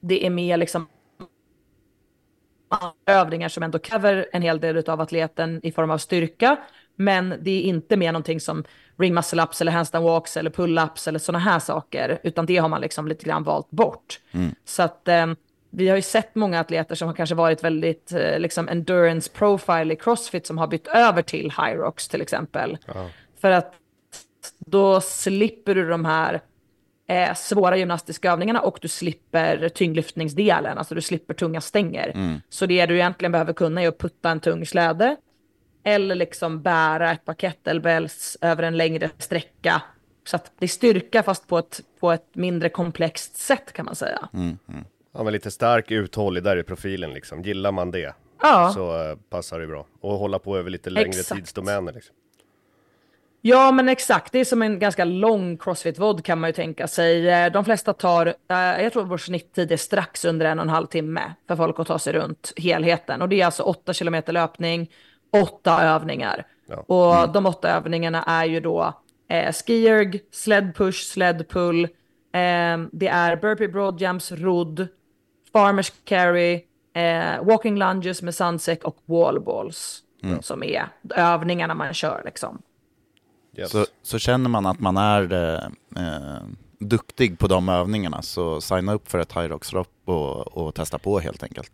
[0.00, 0.86] Det är mer liksom
[3.06, 6.56] övningar som ändå kräver en hel del av atleten i form av styrka.
[6.96, 8.64] Men det är inte mer någonting som
[8.98, 12.18] ring muscle ups eller handstand walks eller pull-ups eller sådana här saker.
[12.22, 14.20] Utan det har man liksom lite grann valt bort.
[14.64, 15.26] Så att eh,
[15.70, 19.94] vi har ju sett många atleter som har kanske varit väldigt eh, liksom endurance profile
[19.94, 22.78] i crossfit som har bytt över till Hyrox till exempel.
[23.40, 23.74] För att
[24.58, 26.40] då slipper du de här
[27.08, 32.40] eh, svåra gymnastiska övningarna och du slipper tyngdlyftningsdelen, alltså du slipper tunga stänger.
[32.48, 35.16] Så det du egentligen behöver kunna är att putta en tung släde
[35.84, 39.82] eller liksom bära ett par kettlebells över en längre sträcka.
[40.26, 43.94] Så att det är styrka fast på ett, på ett mindre komplext sätt kan man
[43.94, 44.28] säga.
[45.14, 47.42] Ja, men lite stark, uthållig, där är profilen liksom.
[47.42, 48.70] Gillar man det Ja.
[48.74, 49.86] så eh, passar det bra.
[50.00, 51.40] Och hålla på över lite längre Exakt.
[51.40, 52.14] tidsdomäner liksom.
[53.40, 54.32] Ja, men exakt.
[54.32, 57.28] Det är som en ganska lång crossfit-vod kan man ju tänka sig.
[57.30, 60.68] Eh, De flesta tar, eh, jag tror vår snitttid är strax under en och en
[60.68, 63.22] halv timme för folk att ta sig runt helheten.
[63.22, 64.90] Och det är alltså åtta kilometer löpning,
[65.42, 66.46] åtta övningar.
[66.66, 66.76] Ja.
[66.76, 68.92] Och de åtta övningarna är ju då
[69.28, 74.88] eh, skierg, sled push, sled pull, eh, det är burpee broad jumps, rodd,
[75.52, 76.64] farmers carry,
[76.94, 80.02] eh, walking lunges med sunsäck och wallballs.
[80.40, 82.62] Som är övningarna man kör liksom.
[83.58, 83.70] Yes.
[83.70, 85.32] Så, så känner man att man är
[85.96, 86.42] eh,
[86.78, 91.42] duktig på de övningarna så signa upp för ett Hyrox-lopp och, och testa på helt
[91.42, 91.72] enkelt.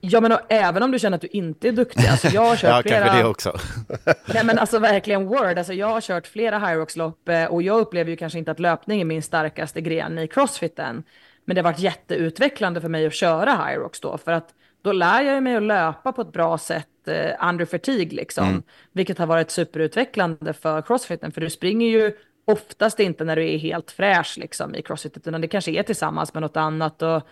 [0.00, 2.56] Ja men och även om du känner att du inte är duktig, alltså jag har
[2.56, 3.04] kört Ja, flera...
[3.04, 3.58] kanske det också.
[4.34, 8.10] Nej men alltså verkligen word, alltså jag har kört flera Hyrox-lopp eh, och jag upplever
[8.10, 11.02] ju kanske inte att löpning är min starkaste gren i crossfiten.
[11.44, 15.22] Men det har varit jätteutvecklande för mig att köra Hyrox då, för att då lär
[15.22, 18.62] jag mig att löpa på ett bra sätt eh, under fatigue liksom.
[18.92, 22.12] Vilket har varit superutvecklande för crossfiten, för du springer ju
[22.44, 26.34] oftast inte när du är helt fräsch liksom i crossfit, utan det kanske är tillsammans
[26.34, 27.02] med något annat.
[27.02, 27.22] Och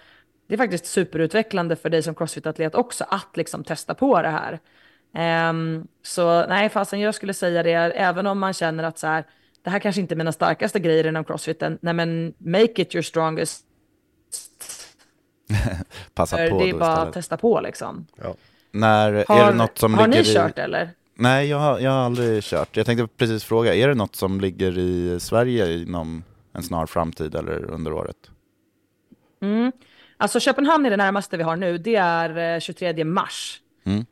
[0.47, 4.61] det är faktiskt superutvecklande för dig som crossfit-atlet också att liksom testa på det här.
[5.15, 9.25] Ehm, så nej, fasen jag skulle säga det, även om man känner att så här,
[9.63, 13.03] det här kanske inte är mina starkaste grejer inom crossfiten, nej men make it your
[13.03, 13.65] strongest.
[16.15, 17.15] Passa på det är då bara att istället.
[17.15, 18.07] testa på liksom.
[18.17, 18.35] Ja.
[18.71, 20.35] När, Har, är det något som har ligger ni i...
[20.35, 20.91] kört eller?
[21.15, 22.77] Nej, jag har, jag har aldrig kört.
[22.77, 27.35] Jag tänkte precis fråga, är det något som ligger i Sverige inom en snar framtid
[27.35, 28.17] eller under året?
[29.43, 29.73] Mm.
[30.17, 33.61] Alltså Köpenhamn är det närmaste vi har nu, det är eh, 23 mars.
[33.85, 34.05] Mm.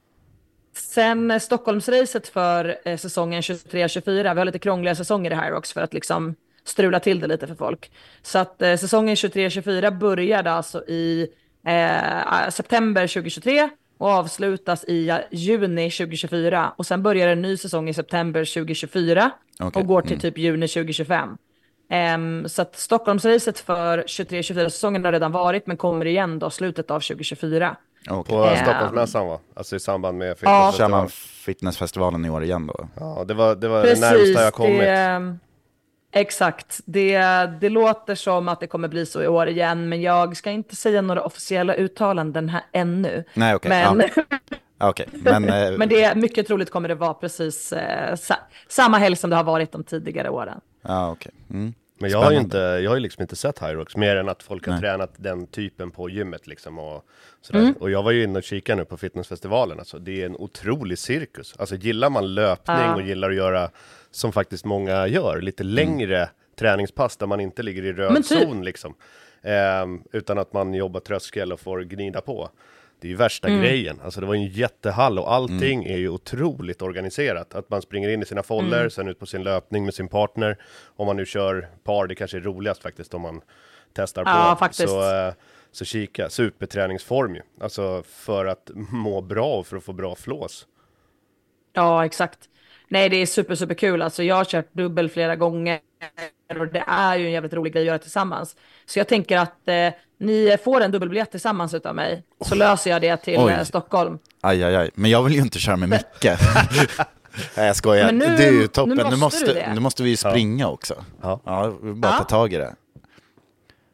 [0.77, 5.81] Sen eh, Stockholmsracet för eh, säsongen 23-24, vi har lite krångliga säsonger i Hyrox för
[5.81, 6.35] att liksom
[6.65, 7.91] strula till det lite för folk.
[8.23, 11.29] Så att eh, säsongen 23-24 började alltså i
[11.67, 13.69] eh, september 2023
[13.99, 16.73] och avslutas i juni 2024.
[16.77, 19.31] Och sen börjar en ny säsong i september 2024
[19.61, 20.21] Okej, och går till mm.
[20.21, 21.37] typ juni 2025.
[21.91, 26.91] Ehm, så att Stockholmsracet för 23-24 säsongen har redan varit men kommer igen då slutet
[26.91, 27.77] av 2024.
[28.11, 28.35] Okej.
[28.35, 28.57] På Ehm.
[28.65, 29.39] Stockholmsmässan va?
[29.55, 30.73] Alltså i samband med Ja.
[30.77, 31.09] Kör man fitnessfestivalen.
[31.45, 32.89] fitnessfestivalen i år igen då?
[32.95, 34.79] Ja, det var det, var det närmsta jag kommit.
[34.81, 35.37] Det,
[36.21, 37.19] exakt, det,
[37.61, 40.77] det låter som att det kommer bli så i år igen men jag ska inte
[40.77, 43.25] säga några officiella uttalanden här ännu.
[43.35, 43.69] Nej, okej.
[43.69, 44.03] Men,
[44.79, 45.07] Ja, okej.
[45.13, 48.35] Men, eh, men det är mycket troligt kommer det vara precis eh, sa,
[48.69, 50.61] samma helg som det har varit de tidigare åren.
[50.83, 51.33] Ja, okej.
[51.51, 51.75] Mm.
[51.99, 54.43] Men jag har ju inte, jag har ju liksom inte sett Hyrox mer än att
[54.43, 54.81] folk har Nej.
[54.81, 57.05] tränat den typen på gymmet liksom och
[57.41, 57.61] sådär.
[57.61, 57.75] Mm.
[57.81, 60.99] Och jag var ju inne och kikade nu på fitnessfestivalen, alltså det är en otrolig
[60.99, 61.55] cirkus.
[61.59, 62.95] Alltså gillar man löpning Ja.
[62.95, 63.71] och gillar att göra,
[64.17, 68.27] som faktiskt många gör, lite längre träningspass där man inte ligger i röd typ.
[68.27, 68.95] zon liksom.
[69.43, 72.51] Ehm, utan att man jobbar tröskel och får gnida på.
[73.01, 73.61] Det är ju värsta Mm.
[73.61, 74.01] grejen.
[74.05, 77.55] Alltså det var ju en jättehall och allting är ju otroligt organiserat.
[77.55, 78.91] Att man springer in i sina foller, Mm.
[78.91, 80.59] sen ut på sin löpning med sin partner.
[80.97, 83.41] Om man nu kör par, det kanske är roligast faktiskt om man
[83.93, 84.31] testar på.
[84.31, 84.89] Ja, faktiskt.
[84.89, 85.33] Så, eh,
[85.73, 87.43] så kika, superträningsform ju.
[87.61, 90.67] Alltså för att må bra och för att få bra flås.
[91.73, 92.39] Ja, exakt.
[92.89, 94.03] Nej, det är super, super kul.
[94.03, 95.79] Alltså, jag har kört dubbel flera gånger
[96.61, 98.57] och det är ju en jävligt rolig grej att göra tillsammans.
[98.87, 99.89] Så jag tänker att eh,
[100.21, 103.53] ni får en dubbelbiljett tillsammans utav mig, så löser jag det till Oj.
[103.53, 104.19] eh, Stockholm.
[104.41, 104.91] Aj, aj, aj.
[104.95, 106.25] Men jag vill ju inte köra med Micke.
[107.57, 108.07] Nej, jag skojar.
[108.07, 108.97] Men nu- det är ju nu toppen.
[108.97, 109.73] Nu måste måste, du det.
[109.75, 110.95] nu måste vi ju springa också.
[111.23, 111.41] Ja.
[111.45, 112.19] Ja, bara Ja.
[112.19, 112.75] ta tag i det.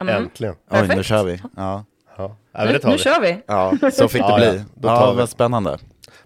[0.01, 0.17] Mm.
[0.23, 0.55] Äntligen.
[0.71, 1.41] Oj, nu kör vi.
[1.57, 1.85] Ja,
[2.19, 3.43] Ja, ja Nu, nu kör vi.
[3.47, 4.51] ja så fick det Ja, ja.
[4.53, 4.63] bli.
[4.75, 5.19] Då Ja, tar vi.
[5.19, 5.79] vad spännande.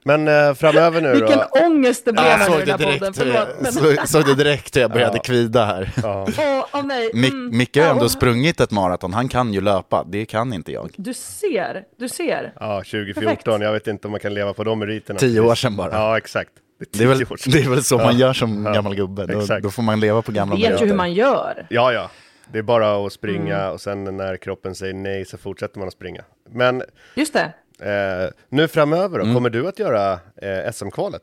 [0.07, 1.67] Men eh, framöver nu Vilken då.
[1.67, 3.15] ångest det blev Jag här nu i såg den det här podden.
[3.15, 3.35] Förlåt.
[3.35, 5.23] jag, Men, såg, såg det direkt hur jag började Ja.
[5.23, 5.91] kvida här.
[6.03, 6.27] Ja.
[6.39, 7.11] åh, åh, nej.
[7.15, 7.57] Mm.
[7.57, 10.53] Micke har ju Ja, ändå och- sprungit ett maraton, han kan ju löpa, det kan
[10.53, 10.91] inte jag.
[10.97, 12.53] Du ser, du ser.
[12.61, 13.47] Ja, 2014, Perfekt.
[13.63, 15.19] jag vet inte om man kan leva på de meriterna.
[15.19, 15.93] Tio år sedan bara.
[15.93, 16.51] Ja, exakt.
[16.93, 17.53] Det är väl, tio år sedan.
[17.53, 18.27] det är väl så man Ja.
[18.27, 18.73] gör som Ja.
[18.73, 19.63] gammal gubbe, då, Exakt.
[19.63, 20.87] då får man leva på gamla Vet ju meriter.
[20.87, 21.67] hur man gör.
[21.71, 22.11] Ja, ja.
[22.53, 23.73] Det är bara att springa Mm.
[23.73, 26.23] och sen när kroppen säger nej så fortsätter man att springa.
[26.53, 26.83] Men
[27.15, 27.53] Just det.
[27.83, 29.35] Eh, nu framöver då, Mm.
[29.35, 31.22] kommer du att göra eh, SM-kvalet?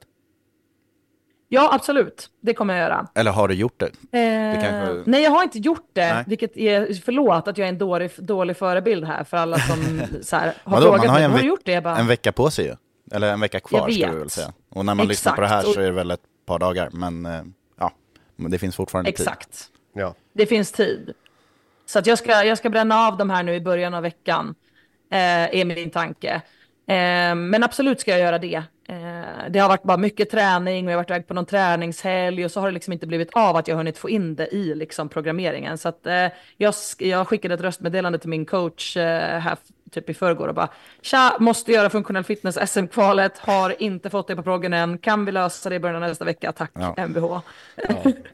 [1.49, 2.29] Ja, absolut.
[2.41, 3.07] Det kommer jag göra.
[3.15, 3.85] Eller har du gjort det?
[4.19, 6.13] Eh, kanske- Nej, jag har inte gjort det.
[6.13, 6.23] Nej.
[6.27, 10.35] Vilket är, förlåt att jag är en dålig, dålig förebild här för alla som så
[10.35, 11.29] här, har Vadå, frågat man har mig.
[11.31, 11.71] Har du gjort det?
[11.71, 12.75] Jag bara, en vecka på sig ju.
[13.11, 14.21] Eller en vecka kvar Jag ska vi vet.
[14.21, 14.53] väl säga.
[14.69, 15.75] Och när man lyssnar på det här Exakt.
[15.75, 17.41] så är det väl ett par dagar, men eh,
[17.79, 17.91] ja,
[18.35, 19.19] men det finns fortfarande tid.
[19.19, 19.65] Exakt.
[19.93, 20.15] Ja.
[20.33, 21.13] Det finns tid.
[21.85, 24.55] Så att jag, ska, jag ska bränna av de här nu i början av veckan.
[25.13, 26.29] Eh, är min tanke.
[26.87, 28.63] Eh, men absolut ska jag göra det.
[28.87, 32.45] Eh, det har varit bara mycket träning och jag har varit iväg på någon träningshelg
[32.45, 34.75] och så har det liksom inte blivit av att jag hunnit få in det i
[34.75, 35.77] liksom programmeringen.
[35.77, 36.27] Så att eh,
[36.57, 39.57] jag, jag skickade ett röstmeddelande till min coach eh, här
[39.91, 40.69] typ i förrgår och bara
[41.01, 45.31] tja, måste göra funktionell fitness SM-kvalet, har inte fått det på proggen än, kan vi
[45.31, 46.95] lösa det i början av nästa vecka, tack Ja.
[47.07, 47.41] MBH.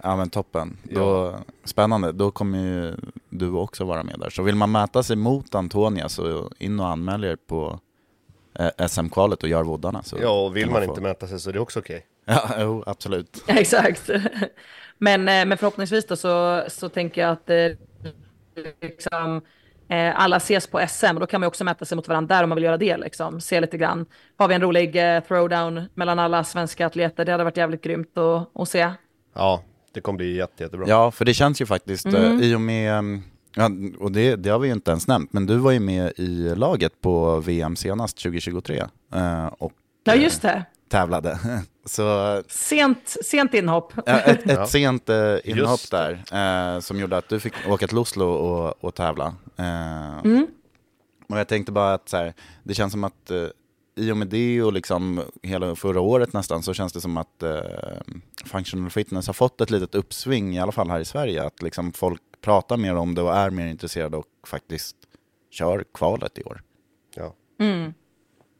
[0.01, 0.77] Ja men toppen.
[0.83, 2.95] Då, Spännande, då kommer ju
[3.29, 4.29] du också vara med där.
[4.29, 7.79] Så vill man mäta sig mot Antonia så in och anmäl er på
[8.87, 10.03] SM-kvalet och gör voddarna.
[10.03, 12.05] Så ja, och vill man få- inte mäta sig så är det också okej.
[12.25, 13.43] Ja, jo, absolut.
[13.47, 14.09] Exakt.
[14.97, 17.67] Men, eh, men förhoppningsvis då så, så tänker jag att eh,
[18.81, 19.41] liksom,
[19.89, 22.43] eh, alla ses på SM och då kan man också mäta sig mot varandra där
[22.43, 22.97] om man vill göra det.
[22.97, 23.41] Liksom.
[23.41, 24.05] Se lite grann.
[24.37, 27.25] Har vi en rolig eh, throwdown mellan alla svenska atleter?
[27.25, 28.91] Det hade varit jävligt grymt att, att se.
[29.35, 30.85] Ja, det kommer bli jätte, jättebra.
[30.89, 32.41] Ja, för det känns ju faktiskt, eh, Mm.
[32.43, 33.23] i och med, mm,
[33.55, 33.69] ja,
[33.99, 36.55] och det, det har vi ju inte ens nämnt, men du var ju med i
[36.55, 38.83] laget på VM senast 2023
[39.13, 39.73] eh, och
[40.03, 40.65] Ja, just det.
[40.89, 41.39] tävlade.
[41.85, 43.93] Så Sent, sent inhopp.
[44.07, 44.67] Ett, ett Ja.
[44.67, 46.23] sent eh, inhopp Just där
[46.75, 49.35] eh, som gjorde att du fick åka till Oslo och, och tävla.
[49.57, 50.47] Eh, Mm.
[51.29, 52.33] Och jag tänkte bara att så här,
[52.63, 53.43] det känns som att eh,
[53.95, 57.43] i och med det och liksom hela förra året nästan så känns det som att
[57.43, 57.59] eh,
[58.45, 61.43] functional fitness har fått ett litet uppsving i alla fall här i Sverige.
[61.43, 64.95] Att liksom folk pratar mer om det och är mer intresserade och faktiskt
[65.49, 66.61] kör kvalet i år.
[67.15, 67.35] Ja.
[67.59, 67.93] Mm.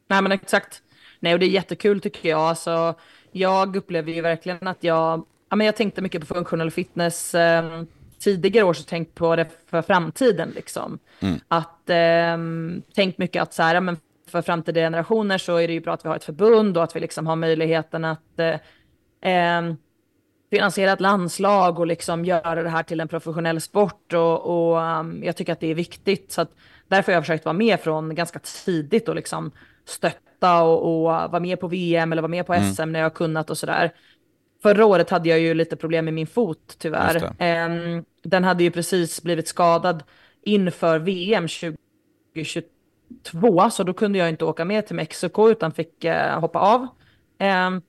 [0.07, 0.81] Nej men exakt.
[1.19, 2.39] Nej och det är jättekul tycker jag.
[2.39, 2.95] Alltså,
[3.31, 7.83] jag upplever ju verkligen att jag, ja, men jag tänkte mycket på funktionell fitness eh,
[8.19, 10.99] tidigare år så tänkt på det för framtiden liksom.
[11.19, 11.39] Mm.
[11.47, 12.37] Att eh,
[12.95, 15.93] tänkt mycket att så här, ja, men för framtida generationer så är det ju bra
[15.93, 18.55] att vi har ett förbund och att vi liksom har möjligheten att eh,
[19.33, 19.73] eh,
[20.49, 25.23] finansiera ett landslag och liksom göra det här till en professionell sport och, och um,
[25.23, 26.45] jag tycker att det är viktigt så
[26.87, 29.51] därför har jag försökt vara med från ganska tidigt och liksom
[29.85, 32.73] stötta och, och vara med på VM eller vara med på Mm.
[32.73, 33.91] SM när jag har kunnat och sådär.
[34.61, 37.33] Förra året hade jag ju lite problem med min fot tyvärr.
[37.39, 40.03] Ehm, den hade ju precis blivit skadad
[40.41, 41.47] inför VM
[42.33, 46.87] 2022 så då kunde jag inte åka med till Mexiko utan fick eh, hoppa av.
[47.39, 47.81] Ehm,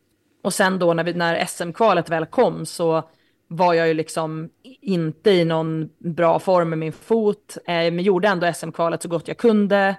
[0.43, 3.09] och sen då när, vi, när SM-kvalet väl kom så
[3.49, 8.29] var jag ju liksom inte i någon bra form med min fot, eh, men gjorde
[8.29, 9.97] ändå SM-kvalet så gott jag kunde.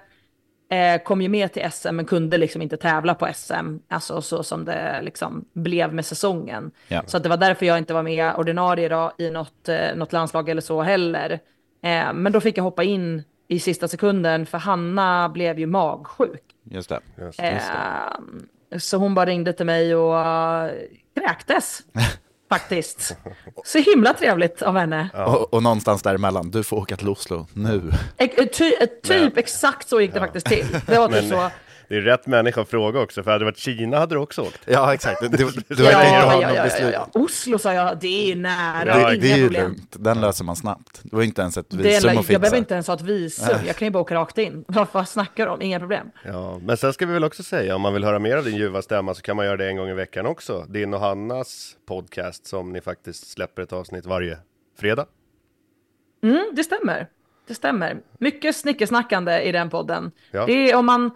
[0.70, 4.42] Eh, kom ju med till SM men kunde liksom inte tävla på SM, alltså så
[4.42, 6.70] som det liksom blev med säsongen.
[6.88, 7.02] Ja.
[7.06, 10.12] Så att det var därför jag inte var med ordinarie då, i något, eh, något
[10.12, 11.30] landslag eller så heller.
[11.82, 16.44] Eh, men då fick jag hoppa in i sista sekunden för Hanna blev ju magsjuk.
[16.64, 17.00] Just det.
[17.18, 17.60] Just det.
[18.78, 20.70] Så hon bara ringde till mig och uh,
[21.20, 21.82] kräktes.
[22.52, 23.16] faktiskt.
[23.64, 25.08] Så himla trevligt av henne.
[25.26, 27.92] Och, och någonstans däremellan, du får åka till Oslo nu.
[28.16, 30.66] E- Ty, eh, typ exakt så gick det faktiskt till.
[30.86, 31.50] Det var typ Men- så.
[31.92, 34.42] Det är rätt människa att fråga också, för hade det varit Kina hade du också
[34.42, 34.60] åkt.
[34.64, 35.20] Ja, exakt.
[35.20, 37.08] Du, du, du Ja, Ja, ja, ja, ja, ja.
[37.12, 39.62] Oslo sa jag, det är nära, Ja, Det, inga det är ju problem.
[39.70, 41.00] lugnt, den löser man snabbt.
[41.02, 43.00] Det var inte ens ett Det visum är, att jag behöver inte ens ha ett
[43.00, 44.64] visum, jag kan ju bara åka rakt in.
[44.68, 45.62] Vad, vad snackar du om?
[45.62, 46.10] Inga problem.
[46.24, 48.56] Ja, men sen ska vi väl också säga, om man vill höra mer av din
[48.56, 50.66] ljuva stämma så kan man göra det en gång i veckan också.
[50.68, 54.38] Din och Hannas podcast som ni faktiskt släpper ett avsnitt varje
[54.78, 55.06] fredag.
[56.22, 57.08] Mm, det stämmer.
[57.46, 57.96] Det stämmer.
[58.18, 60.10] Mycket snickersnackande i den podden.
[60.30, 60.46] Ja.
[60.46, 61.10] Det är om man,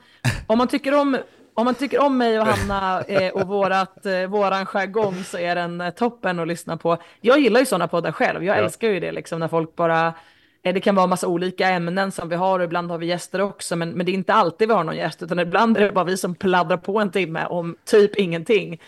[0.46, 1.18] om man tycker om
[1.54, 5.54] om man tycker om mig och Hanna eh, och vårat, eh, våran jargong så är
[5.54, 6.98] den eh, toppen att lyssna på.
[7.20, 8.44] Jag gillar ju sådana poddar själv.
[8.44, 8.60] Jag Ja.
[8.62, 10.14] älskar ju det liksom när folk bara
[10.62, 13.40] eh, det kan vara massa olika ämnen som vi har och ibland har vi gäster
[13.40, 15.92] också, men, men det är inte alltid vi har någon gäst, utan ibland är det
[15.92, 18.80] bara vi som pladdrar på en timme om typ ingenting.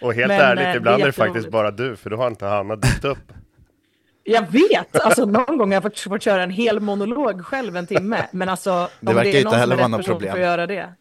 [0.00, 2.46] Och helt Men, ärligt, eh, ibland är det faktiskt bara du, för då har inte
[2.46, 3.32] Hanna dykt upp.
[4.26, 7.86] Jag vet, alltså någon gång har jag fått, fått köra en hel monolog själv en
[7.86, 10.14] timme, men alltså Det om verkar det är inte någon som heller är rätt person
[10.14, 10.32] problem.
[10.32, 10.92] för att göra det.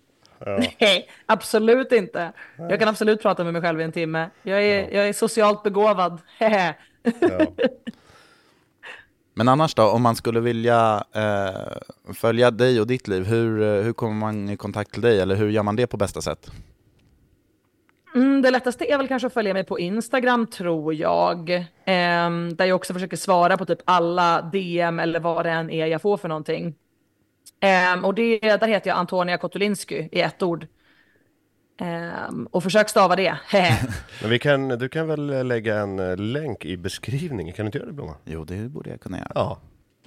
[0.46, 0.60] Ja.
[0.80, 2.32] Nej, absolut inte.
[2.58, 4.30] Jag kan absolut prata med mig själv i en timme.
[4.44, 6.22] Jag är, jag är socialt begåvad.
[7.20, 7.46] Ja.
[9.34, 13.84] Men annars då, om man skulle vilja eh, följa dig och ditt liv, hur, eh,
[13.84, 15.20] hur kommer man i kontakt till dig?
[15.20, 16.52] Eller hur gör man det på bästa sätt?
[18.16, 21.66] Mm, det lättaste är väl kanske att följa mig på Instagram tror jag.
[21.86, 25.86] Ehm, där jag också försöker svara på typ alla DM eller vad det än är
[25.86, 26.76] jag får för någonting.
[27.60, 30.68] Ehm, och det, där heter jag Antonia Kotulinsky i ett ord.
[31.82, 33.38] Ehm, och försök stava det.
[34.22, 37.78] Men vi kan, du kan väl lägga en eh, länk i beskrivningen, kan du inte
[37.78, 38.16] göra det Blomma?
[38.26, 39.32] Jo, det borde jag kunna göra.
[39.36, 39.60] Ja,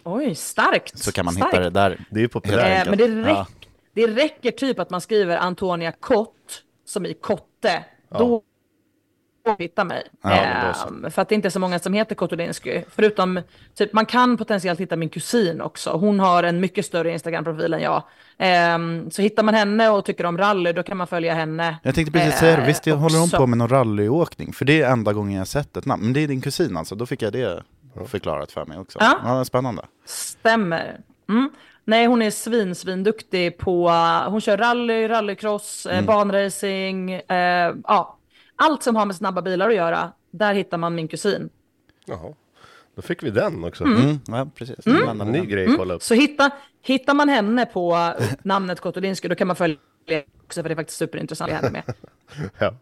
[0.04, 0.98] Oj, starkt.
[0.98, 1.54] Så kan man starkt.
[1.54, 2.00] hitta det där.
[2.11, 2.86] det är ju populärt.
[2.86, 3.38] Eh, men det, Ja.
[3.40, 7.84] räck, det räcker typ att man skriver Antonia Kott, som i kotte.
[8.11, 8.42] Då
[9.59, 10.02] hittar mig.
[10.22, 10.30] Ja.
[10.30, 12.82] Ehm, för att det inte är så många som heter Kotulinsky.
[12.90, 13.40] Förutom,
[13.74, 15.90] typ, man kan potentiellt hitta min kusin också.
[15.90, 18.02] Hon har en mycket större Instagram-profil än jag.
[18.38, 21.78] Ehm, så hittar man henne och tycker om rally, då kan man följa henne.
[21.82, 24.52] Jag tänkte precis säga det, Eh, visst håller hon på med någon rallyåkning?
[24.52, 26.02] För det är enda gången jag sett ett namn.
[26.04, 27.62] Men det är din kusin alltså, då fick jag det
[28.06, 28.98] förklarat för mig också.
[29.00, 29.18] Ja.
[29.24, 29.82] Ja, spännande.
[30.06, 31.00] Stämmer.
[31.28, 31.50] Mm.
[31.89, 33.91] Nej, hon är svin, svin duktig på,
[34.28, 38.18] hon kör rally, rallycross, eh, banracing, eh, ja,
[38.57, 40.12] allt som har med snabba bilar att göra.
[40.30, 41.51] Där hittar man min kusin.
[42.07, 42.34] Jaha.
[42.95, 43.84] Då fick vi den också.
[43.84, 44.86] Mm, ja, precis.
[44.86, 46.03] En ny grej att kolla upp.
[46.03, 46.51] Så hitta,
[46.82, 49.76] hittar man henne på eh, namnet Kotulinsky, då kan man följa
[50.45, 51.95] också, för det är faktiskt superintressant att henne med.
[52.59, 52.74] Ja.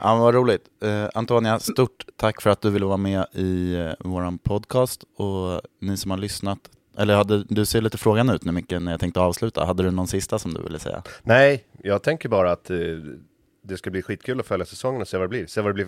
[0.00, 0.64] Ja, vad roligt.
[0.82, 5.04] Eh, Antonia, stort tack för att du ville vara med i eh, vår podcast.
[5.16, 6.58] Och ni som har lyssnat,
[6.98, 9.64] eller hade, du ser lite frågan ut nu Micke, när jag tänkte avsluta.
[9.64, 11.02] Hade du någon sista som du ville säga?
[11.22, 12.76] Nej, jag tänker bara att eh,
[13.64, 15.46] det ska bli skitkul att följa säsongen och se vad det blir.
[15.46, 15.86] Se vad det blir,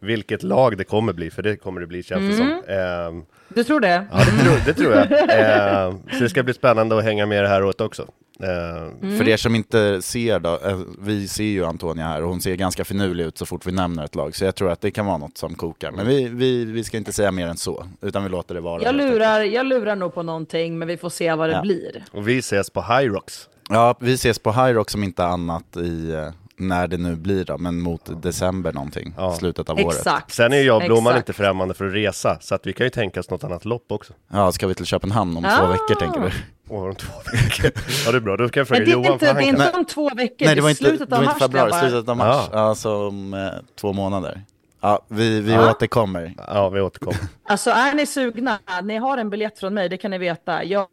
[0.00, 2.62] vilket lag det kommer bli, för det kommer det bli känns det som.
[2.68, 4.06] Ehm, Du tror det?
[4.12, 5.06] ja, det tror, det tror jag.
[5.12, 8.06] Ehm, så det ska bli spännande att hänga med det här året också.
[8.42, 12.40] Ehm, För er som inte ser då, eh, vi ser ju Antonia här och hon
[12.40, 14.36] ser ganska finurlig ut så fort vi nämner ett lag.
[14.36, 15.90] Så jag tror att det kan vara något som kokar.
[15.92, 18.82] Men vi, vi, vi ska inte säga mer än så, utan vi låter det vara.
[18.82, 21.62] Jag lurar, jag lurar nog på någonting, men vi får se vad det Ja.
[21.62, 22.04] blir.
[22.12, 23.48] och vi ses på High Rocks.
[23.68, 26.28] Ja, vi ses på High Rock som inte annat i, eh,
[26.60, 29.34] när det nu blir då, men mot december någonting, Ja.
[29.34, 29.96] slutet av året.
[29.98, 30.32] Exakt.
[30.34, 31.28] Sen är jag och Blomman Exakt.
[31.28, 33.92] inte främmande för att resa, så att vi kan ju tänka oss något annat lopp
[33.92, 34.12] också.
[34.32, 35.66] Ja, ska vi till Köpenhamn om två Ah.
[35.66, 36.30] veckor tänker du?
[36.68, 37.70] Åh, om två veckor.
[38.06, 38.36] Ja, det är bra.
[38.36, 40.54] Då kan jag fråga det är Johan, inte, det är inte om två veckor, Nej,
[40.54, 41.34] det var är inte, slutet det av var mars.
[41.34, 41.88] inte februari, grabbar.
[41.88, 42.48] slutet av mars.
[42.52, 42.58] Ja.
[42.58, 43.48] Alltså om eh,
[43.80, 44.42] två månader.
[44.82, 45.70] Ja, vi, vi Ja.
[45.70, 46.34] återkommer.
[46.48, 47.18] Ja, vi återkommer.
[47.44, 50.64] Alltså är ni sugna, ni har en biljett från mig, det kan ni veta.
[50.64, 50.86] Jag,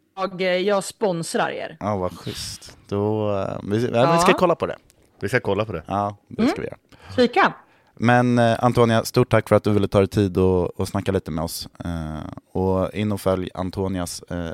[0.64, 1.76] jag sponsrar er.
[1.80, 2.76] Ja, vad schysst.
[2.88, 3.90] Då, eh, vi.
[3.94, 4.12] Ja.
[4.12, 4.76] vi ska kolla på det.
[5.20, 5.82] Vi ska kolla på det.
[5.86, 6.52] Ja, det Mm.
[6.52, 6.78] ska vi göra.
[7.16, 7.52] Kika.
[7.94, 11.12] Men eh, Antonia, stort tack för att du ville ta dig tid och, och snacka
[11.12, 11.68] lite med oss.
[11.84, 12.18] Eh,
[12.52, 14.50] och in och följ Antonias eh,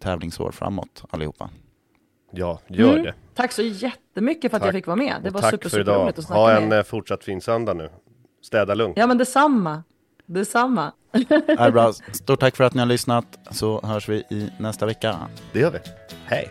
[0.00, 1.50] tävlingsår framåt allihopa.
[2.32, 3.02] Ja, gör Mm.
[3.02, 3.14] det.
[3.34, 4.68] Tack så jättemycket för att Tack.
[4.68, 5.16] jag fick vara med.
[5.22, 6.76] Det Och var tack super, super roligt att snacka Ha med en er.
[6.78, 7.90] eh, fortsatt fin söndag nu.
[8.42, 8.96] Städa lugnt.
[8.98, 9.82] Ja men detsamma.
[10.26, 10.92] Detsamma.
[11.58, 11.92] Är bra?
[12.12, 15.16] Stort tack för att ni har lyssnat, så hörs vi i nästa vecka.
[15.52, 15.78] Det gör vi.
[16.26, 16.50] Hej!